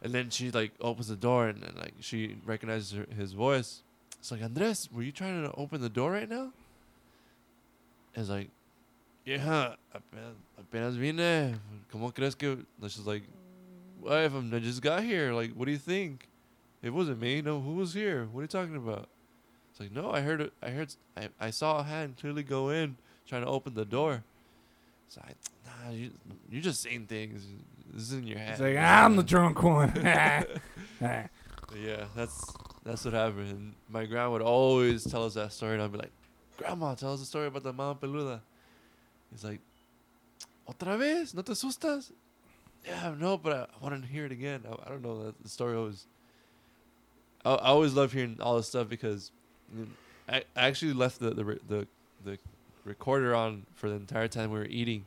[0.00, 3.82] And then she like opens the door and, and like she recognizes her, his voice.
[4.20, 6.52] It's like Andres, were you trying to open the door right now?
[8.14, 8.50] It's like,
[9.24, 11.58] yeah, apenas, apenas vine.
[11.92, 12.64] ¿Cómo crees que?
[12.80, 13.24] And she's like,
[14.00, 15.32] wife, I'm- I just got here.
[15.32, 16.28] Like, what do you think?
[16.82, 17.42] It wasn't me.
[17.42, 18.26] No, who was here?
[18.30, 19.08] What are you talking about?
[19.70, 20.52] It's like, no, I heard it.
[20.62, 20.94] I heard.
[21.16, 22.96] I, I saw a hand clearly go in,
[23.26, 24.22] trying to open the door.
[25.06, 25.36] It's like,
[25.66, 26.10] nah, you,
[26.50, 27.44] you're just saying things.
[27.92, 28.52] This is in your head.
[28.52, 29.92] It's like ah, I'm the drunk one.
[31.76, 32.52] Yeah, that's
[32.84, 33.50] that's what happened.
[33.50, 36.12] And my grandma would always tell us that story, and I'd be like,
[36.56, 38.40] "Grandma, tell us a story about the mama peluda."
[39.30, 39.60] He's like,
[40.66, 41.34] "Otra vez?
[41.34, 42.10] ¿No te asustas?"
[42.86, 44.62] Yeah, no, but I, I want to hear it again.
[44.68, 45.34] I, I don't know.
[45.42, 46.06] The story always.
[47.44, 49.30] I, I always love hearing all this stuff because
[50.28, 51.86] I, I actually left the the the
[52.24, 52.38] the
[52.84, 55.04] recorder on for the entire time we were eating,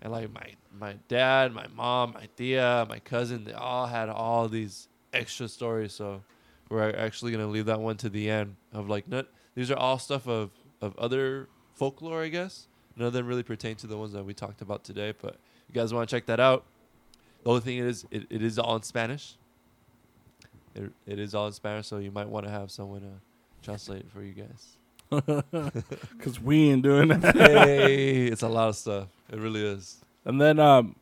[0.00, 4.48] and like my my dad, my mom, my tia, my cousin, they all had all
[4.48, 5.92] these extra stories.
[5.92, 6.22] So
[6.68, 9.98] we're actually gonna leave that one to the end of like not these are all
[9.98, 10.50] stuff of
[10.80, 12.66] of other folklore, I guess.
[12.96, 15.14] None of them really pertain to the ones that we talked about today.
[15.20, 15.36] But
[15.68, 16.64] you guys want to check that out?
[17.42, 19.36] The only thing is, it, it is all in Spanish.
[20.74, 23.18] It, it is all in Spanish, so you might want to have someone uh,
[23.62, 24.76] translate it for you guys.
[26.16, 27.36] Because we ain't doing that.
[27.36, 29.08] hey, it's a lot of stuff.
[29.30, 30.02] It really is.
[30.24, 30.96] And then um,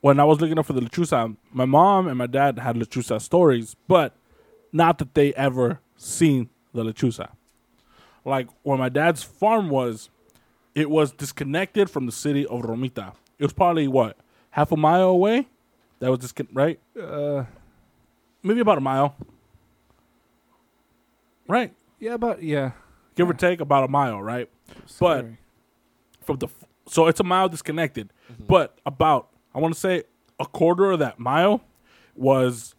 [0.00, 3.20] when I was looking up for the lechuza, my mom and my dad had lechuza
[3.20, 4.16] stories, but
[4.72, 7.28] not that they ever seen the lechuza.
[8.24, 10.10] Like where my dad's farm was,
[10.74, 13.12] it was disconnected from the city of Romita.
[13.38, 14.16] It was probably what
[14.56, 15.46] half a mile away.
[16.00, 17.44] That was just right, uh,
[18.42, 19.14] maybe about a mile.
[21.48, 22.72] Right, yeah, but yeah.
[23.14, 24.20] give or take about a mile.
[24.22, 24.48] Right,
[24.98, 25.26] But-
[26.24, 26.48] from the
[26.88, 28.12] so it's a mile disconnected,
[28.48, 30.04] but about I want to say
[30.40, 31.60] a quarter of that mile
[32.16, 32.74] was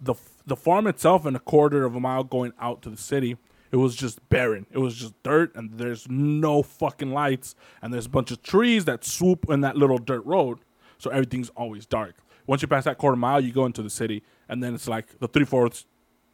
[0.00, 0.14] the
[0.46, 3.36] the farm itself, and a quarter of a mile going out to the city.
[3.72, 4.66] It was just barren.
[4.70, 8.84] It was just dirt, and there's no fucking lights, and there's a bunch of trees
[8.84, 10.60] that swoop in that little dirt road,
[10.98, 12.16] so everything's always dark.
[12.46, 15.18] Once you pass that quarter mile, you go into the city, and then it's like
[15.18, 15.84] the three fourths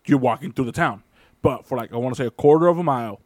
[0.06, 1.02] you're walking through the town.
[1.40, 3.20] But for like I want to say a quarter of a mile,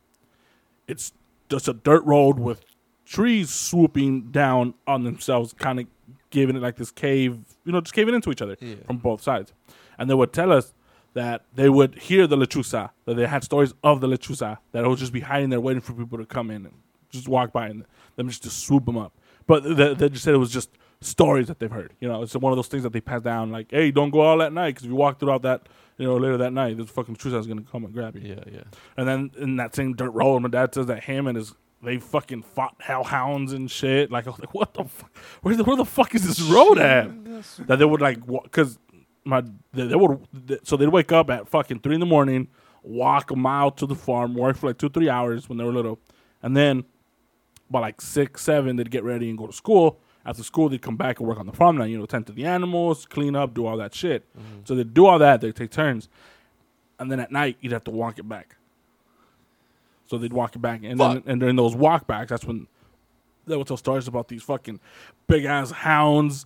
[0.87, 1.13] it's
[1.49, 2.65] just a dirt road with
[3.05, 5.87] trees swooping down on themselves, kind of
[6.31, 8.77] giving it like this cave, you know, just caving into each other Yeah.
[8.87, 9.53] from both sides.
[9.99, 10.75] And they would tell us
[11.15, 14.89] that they would hear the lechuza, that they had stories of the lechuza, that it
[14.89, 16.75] would just be hiding there waiting for people to come in and
[17.11, 17.85] just walk by and
[18.17, 19.13] them just to swoop them up.
[19.47, 20.71] But they, they just said it was just
[21.01, 21.93] stories that they've heard.
[22.01, 24.31] You know, it's one of those things that they pass down, like, hey, don't go
[24.31, 25.69] out at night because if you walk throughout that,
[25.99, 28.35] you know, later that night, this fucking lechuza is going to come and grab you.
[28.35, 28.65] Yeah, yeah.
[28.97, 31.99] And then in that same dirt road, my dad says that him and his they
[31.99, 34.11] fucking fought hellhounds and shit.
[34.11, 35.15] Like, I was like, what the fuck?
[35.43, 37.11] Where the, where the fuck is this road at?
[37.67, 38.79] that they would like, because
[39.25, 39.43] my
[39.73, 42.49] they, they would th- so they'd wake up at fucking three in the morning,
[42.83, 45.73] walk a mile to the farm, work for like two three hours when they were
[45.73, 45.99] little,
[46.43, 46.85] and then
[47.71, 49.99] by like six seven they'd get ready and go to school.
[50.25, 51.77] After school, they'd come back and work on the farm.
[51.79, 54.25] Now, you know, tend to the animals, clean up, do all that shit.
[54.37, 54.61] Mm-hmm.
[54.65, 55.41] So they'd do all that.
[55.41, 56.09] They'd take turns,
[56.99, 58.57] and then at night you'd have to walk it back.
[60.07, 62.67] So they'd walk it back, and then and during those walk backs, that's when
[63.47, 64.81] they would tell stories about these fucking
[65.29, 66.45] big ass hounds.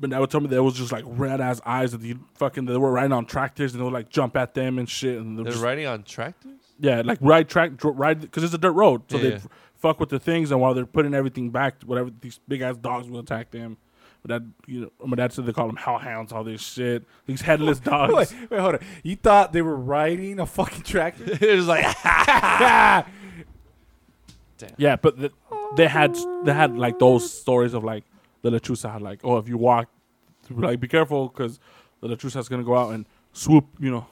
[0.00, 2.64] But they would tell me there was just like red ass eyes that you fucking
[2.64, 5.18] they were riding on tractors and they would like jump at them and shit.
[5.18, 6.65] And they They're just, riding on tractors.
[6.78, 9.38] Yeah, like ride track dr- ride because it's a dirt road, so Yeah, they yeah.
[9.76, 13.08] fuck with the things, and while they're putting everything back, whatever these big ass dogs
[13.08, 13.76] will attack them.
[14.22, 17.04] But that you know, my dad said they call them hellhounds, all this shit.
[17.26, 18.12] These headless dogs.
[18.12, 18.80] Wait, wait, hold on.
[19.02, 21.24] You thought they were riding a fucking tractor?
[21.40, 21.84] it was like,
[24.78, 25.32] Yeah, but the,
[25.76, 28.04] they had they had like those stories of like
[28.42, 29.88] the lechuza had like, oh, if you walk,
[30.50, 31.60] like be careful because
[32.00, 33.04] the lechuza is gonna go out and
[33.34, 34.06] swoop, you know,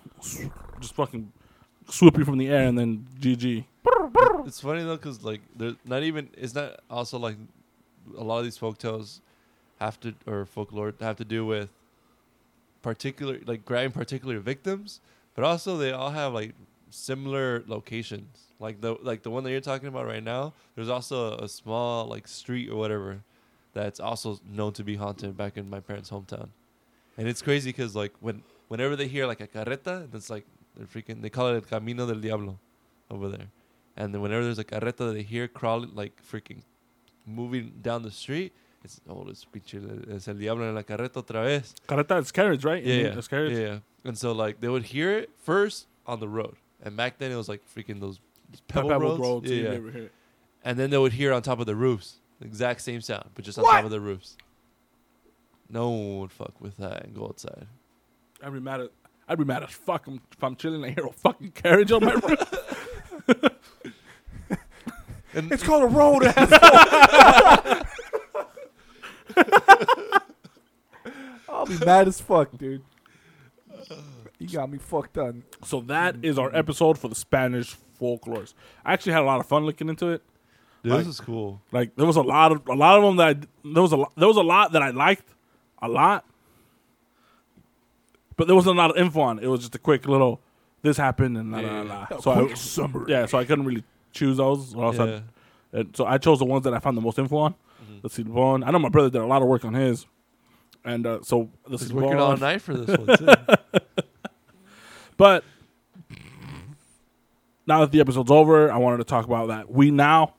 [0.81, 1.33] just fucking
[1.89, 3.65] swoop you from the air and then GG.
[4.47, 6.29] it's funny though, cause like they're not even.
[6.37, 7.37] It's not also like
[8.17, 9.21] a lot of these folk tales
[9.81, 11.69] have to or folklore have to do with
[12.83, 15.01] particular like grabbing particular victims,
[15.35, 16.53] but also they all have like
[16.91, 18.41] similar locations.
[18.61, 20.53] Like the like the one that you're talking about right now.
[20.77, 23.21] There's also a, a small like street or whatever
[23.73, 26.49] that's also known to be haunted back in my parents' hometown,
[27.19, 30.47] and it's crazy because like when whenever they hear like a carreta, it's like
[30.77, 31.23] They're freaking.
[31.23, 32.59] They call it El Camino del Diablo,
[33.11, 33.49] over there.
[33.97, 36.63] And then whenever there's a carreta that they hear crawling like freaking,
[37.27, 38.53] moving down the street,
[38.83, 39.81] it's oh it's pinche
[40.13, 41.75] es el diablo en la carreta otra vez.
[41.89, 42.83] Carreta is carriage, right?
[42.85, 43.57] Yeah, yeah, It's carriage.
[43.57, 43.79] yeah.
[44.05, 47.37] And so like they would hear it first on the road, and back then it
[47.37, 48.19] was like freaking those
[48.69, 49.21] pebble, Pebble roads.
[49.21, 49.91] roads, Yeah, yeah.
[49.93, 50.11] hear.
[50.65, 53.45] And then they would hear on top of the roofs, the exact same sound, but
[53.45, 53.73] just on What?
[53.77, 54.37] top of the roofs.
[55.71, 57.67] No one would fuck with that and go outside.
[58.43, 58.91] I'd be mad at.
[59.29, 62.05] I'd be mad as fuck if I'm chilling and I hear a fucking carriage on
[62.05, 62.55] my roof.
[65.37, 66.23] And It's called a road.
[66.37, 67.83] asshole.
[71.49, 72.83] I'll be mad as fuck, dude.
[74.39, 75.35] You got me fucked up.
[75.65, 78.55] So that is our episode for the Spanish folklores.
[78.85, 80.23] I actually had a lot of fun looking into it.
[80.83, 81.61] Dude, Like- this is cool.
[81.73, 83.35] Like there was a lot of a lot of them that I,
[83.73, 85.27] there was a lot, there was a lot that I liked
[85.83, 86.25] a lot,
[88.37, 89.45] but there wasn't a lot of info on it.
[89.45, 90.41] It was just a quick little
[90.83, 92.07] this happened and la la la.
[92.11, 92.19] la.
[92.21, 93.11] So I, summary.
[93.13, 94.75] yeah, so I couldn't really choose those.
[94.75, 95.21] Or else Yeah.
[95.73, 97.55] and so I chose the ones that I found the most info on.
[97.83, 97.99] Mm-hmm.
[98.03, 98.67] The Silbon.
[98.67, 100.07] I know my brother did a lot of work on his,
[100.85, 103.27] and uh, so the He's working all Silbon- night for this one too.
[105.17, 105.45] But
[107.67, 109.71] now that the episode's over, I wanted to talk about that.
[109.71, 110.35] We now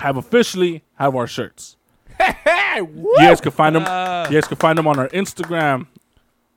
[0.00, 1.76] have officially have our shirts.
[2.20, 3.84] you guys can find them.
[3.86, 4.26] Ah.
[4.28, 5.86] You guys can find them on our Instagram.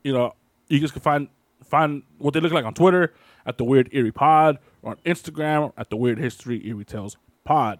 [0.03, 0.33] You know,
[0.69, 1.27] you guys can find
[1.63, 3.13] find what they look like on Twitter
[3.45, 7.79] at the Weird Eerie Pod or on Instagram at the Weird History Eerie Tales Pod.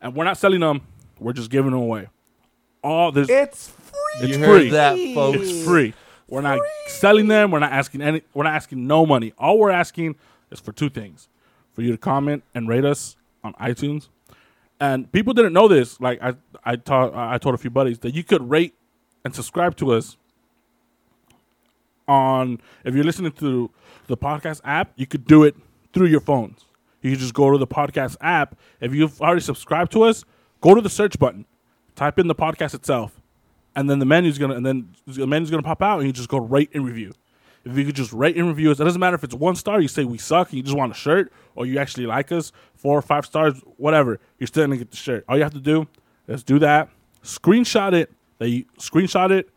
[0.00, 0.82] And we're not selling them.
[1.18, 2.08] We're just giving them away.
[2.82, 3.92] All this It's free.
[4.20, 4.68] it's you free.
[4.68, 5.38] heard that, folks.
[5.40, 5.94] It's free.
[6.28, 6.58] We're not
[6.88, 7.50] selling them.
[7.50, 8.22] We're not asking any.
[8.34, 9.32] We're not asking no money.
[9.38, 10.16] All we're asking
[10.50, 11.28] is for two things:
[11.72, 14.08] for you to comment and rate us on iTunes.
[14.78, 16.00] And people didn't know this.
[16.00, 16.34] Like I,
[16.64, 18.74] I taught, I told a few buddies that you could rate
[19.24, 20.16] and subscribe to us
[22.08, 22.60] on.
[22.84, 23.70] If you're listening to
[24.06, 25.56] the podcast app, you could do it
[25.92, 26.64] through your phones.
[27.02, 28.56] You can just go to the podcast app.
[28.80, 30.24] If you've already subscribed to us,
[30.60, 31.44] go to the search button,
[31.94, 33.20] type in the podcast itself,
[33.74, 36.28] and then the menu's gonna and then the menu's gonna pop out and you just
[36.28, 37.12] go rate and review.
[37.64, 39.80] If you could just rate and review us, it doesn't matter if it's one star,
[39.80, 42.52] you say we suck and you just want a shirt, or you actually like us,
[42.74, 45.24] four or five stars, whatever, you're still gonna get the shirt.
[45.28, 45.86] All you have to do
[46.28, 46.88] is do that,
[47.22, 49.50] screenshot it, you screenshot it,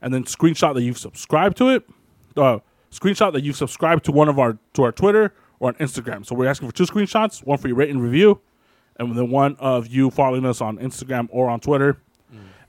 [0.00, 1.88] and then screenshot that you've subscribed to it.
[2.36, 2.58] Uh,
[2.90, 6.24] screenshot that you've subscribed to one of our to our Twitter or on Instagram.
[6.26, 8.40] So we're asking for two screenshots, one for your rate and review,
[8.98, 11.98] and then one of you following us on Instagram or on Twitter.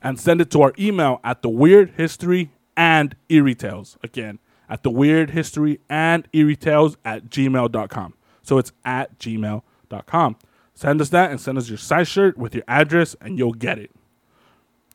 [0.00, 4.84] And send it to our email at the weird history and eerie tales again at
[4.84, 10.36] the weird history and eerie tales at gmail.com so it's at gmail.com
[10.74, 13.78] send us that and send us your size shirt with your address and you'll get
[13.78, 13.90] it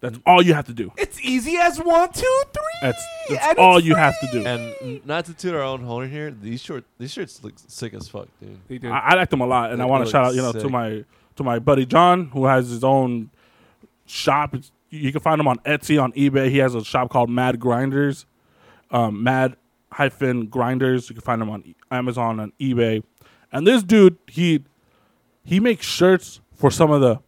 [0.03, 2.63] that's all you have to do It's easy as one, two, three.
[2.81, 5.81] that's, that's And all it's you have to do And not to toot our own
[5.83, 8.59] horn here, these short these shirts look sick as fuck, dude.
[8.67, 8.91] They do.
[8.91, 10.41] I, I like them a lot, and They I want to look shout out, you
[10.41, 10.69] know, to sick.
[10.69, 11.05] my
[11.37, 13.29] to my buddy John, who has his own
[14.05, 14.53] shop.
[14.55, 16.49] It's, you can find him on Etsy, on eBay.
[16.51, 18.25] He has a shop called Mad Grinders,
[18.91, 19.55] um, Mad
[19.91, 21.09] hyphen Grinders.
[21.09, 23.03] You can find him on E- Amazon and eBay.
[23.51, 24.63] And this dude, he
[25.45, 27.19] he makes shirts for some of the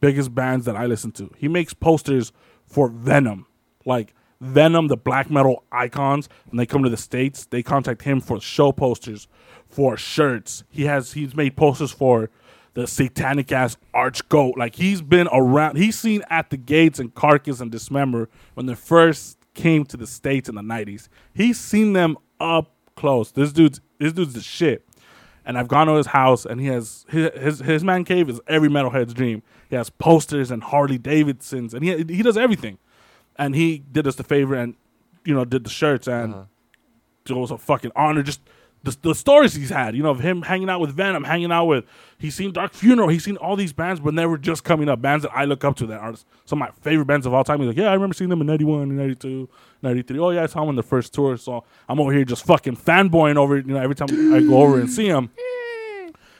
[0.00, 1.30] biggest bands that I listen to.
[1.36, 2.32] He makes posters
[2.64, 3.46] for Venom,
[3.84, 6.28] like Venom, the black metal icons.
[6.46, 9.28] When they come to the states, they contact him for show posters,
[9.68, 10.64] for shirts.
[10.68, 12.30] He has he's made posters for
[12.74, 14.58] the satanic ass Archgoat.
[14.58, 15.76] Like he's been around.
[15.76, 20.06] He's seen at the gates and Carcass and Dismember when they first came to the
[20.06, 21.08] states in the nineties.
[21.32, 23.32] He's seen them up close.
[23.32, 24.86] This dude's this dude's the shit
[25.46, 28.40] and I've gone to his house, and he has his his, his man cave is
[28.48, 29.42] every metalhead's dream.
[29.68, 32.78] He has posters and Harley Davidsons, and he he does everything.
[33.38, 34.74] And he did us the favor, and
[35.24, 36.44] you know, did the shirts, and Uh-huh.
[37.28, 38.22] it was a fucking honor.
[38.22, 38.40] Just
[38.84, 41.64] the, the stories he's had, you know, of him hanging out with Venom, hanging out
[41.64, 41.84] with.
[42.18, 43.08] He's seen Dark Funeral.
[43.08, 45.02] He's seen all these bands, but never just coming up.
[45.02, 46.14] Bands that I look up to that are
[46.44, 47.58] some of my favorite bands of all time.
[47.58, 49.48] He's like, yeah, I remember seeing them in 91 and 92,
[49.82, 50.18] 93.
[50.20, 51.36] Oh, yeah, I saw them on the first tour.
[51.36, 54.78] So I'm over here just fucking fanboying over you know, every time I go over
[54.78, 55.30] and see him.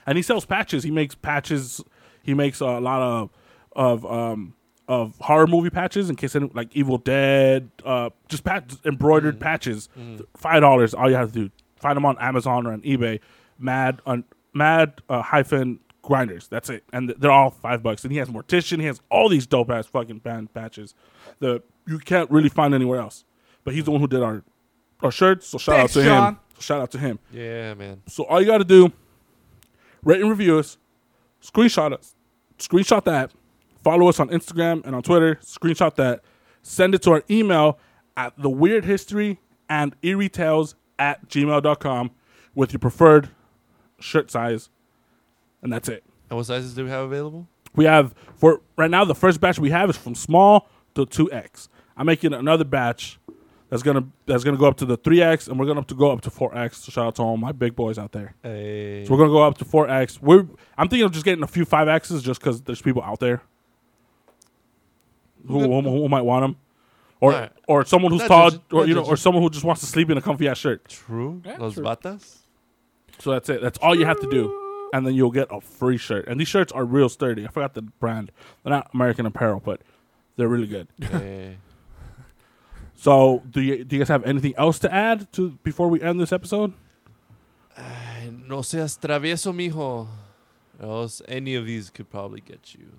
[0.08, 0.84] And he sells patches.
[0.84, 1.82] He makes patches.
[2.26, 3.30] He makes a lot of
[3.74, 4.54] of um
[4.88, 9.88] of horror movie patches in case any, like Evil Dead, uh, just pat- embroidered patches.
[10.36, 10.92] Five dollars.
[10.94, 11.50] All you have to do.
[11.76, 13.20] Find them on Amazon or on eBay.
[13.58, 16.46] Mad on Mad uh, hyphen grinders.
[16.48, 16.84] That's it.
[16.92, 18.04] And they're all five bucks.
[18.04, 18.78] And he has Mortician.
[18.80, 20.94] He has all these dope ass fucking band patches
[21.40, 23.24] that you can't really find anywhere else.
[23.64, 24.42] But he's the one who did our
[25.02, 25.46] our shirts.
[25.48, 26.32] So shout Thanks, out to John.
[26.34, 26.38] him.
[26.60, 27.18] Shout out to him.
[27.32, 28.02] Yeah, man.
[28.06, 28.90] So all you got to do,
[30.02, 30.78] rate and review us,
[31.42, 32.14] screenshot us,
[32.58, 33.32] screenshot that,
[33.82, 36.22] follow us on Instagram and on Twitter, screenshot that,
[36.62, 37.78] send it to our email
[38.16, 39.38] at the weird history
[39.68, 42.10] and eerie tales at gmail.com.
[42.54, 43.28] with your preferred
[44.00, 44.70] shirt size,
[45.62, 46.04] and that's it.
[46.30, 47.46] And what sizes do we have available?
[47.74, 51.30] We have for right now the first batch we have is from small to two
[51.30, 51.68] X.
[51.96, 53.18] I'm making another batch
[53.68, 55.94] that's gonna that's gonna go up to the three X, and we're gonna have to
[55.94, 56.78] go up to four X.
[56.84, 58.34] So shout out to all my big boys out there.
[58.42, 59.04] Hey.
[59.04, 60.20] So we're gonna go up to four X.
[60.22, 60.46] We're
[60.78, 63.42] I'm thinking of just getting a few five X's just because there's people out there
[65.46, 66.56] who, who, who might want them,
[67.20, 67.52] or Alright.
[67.68, 69.86] or someone who's Not tall, judging- or you know, or someone who just wants to
[69.86, 70.86] sleep in a comfy ass shirt.
[70.88, 71.42] True.
[71.44, 71.84] Yeah, Los true.
[71.84, 72.38] batas.
[73.18, 73.60] So that's it.
[73.62, 76.26] That's all you have to do, and then you'll get a free shirt.
[76.28, 77.44] And these shirts are real sturdy.
[77.46, 78.30] I forgot the brand.
[78.62, 79.80] They're not American Apparel, but
[80.36, 80.88] they're really good.
[81.00, 81.56] hey.
[83.06, 86.18] So do you do you guys have anything else to add to before we end
[86.18, 86.72] this episode?
[87.78, 90.08] Ay, No seas travieso, mijo.
[90.80, 92.98] Or else any of these could probably get you.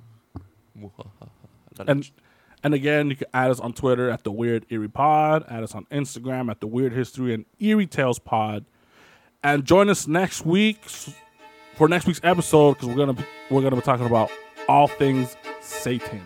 [1.85, 2.09] And
[2.63, 5.43] and again, you can add us on Twitter at the Weird Eerie Pod.
[5.49, 8.63] Add us on Instagram at the Weird History and Eerie Tales Pod.
[9.43, 10.85] And join us next week
[11.75, 14.31] for next week's episode because we're gonna we're gonna be talking about
[14.69, 16.21] all things Satan.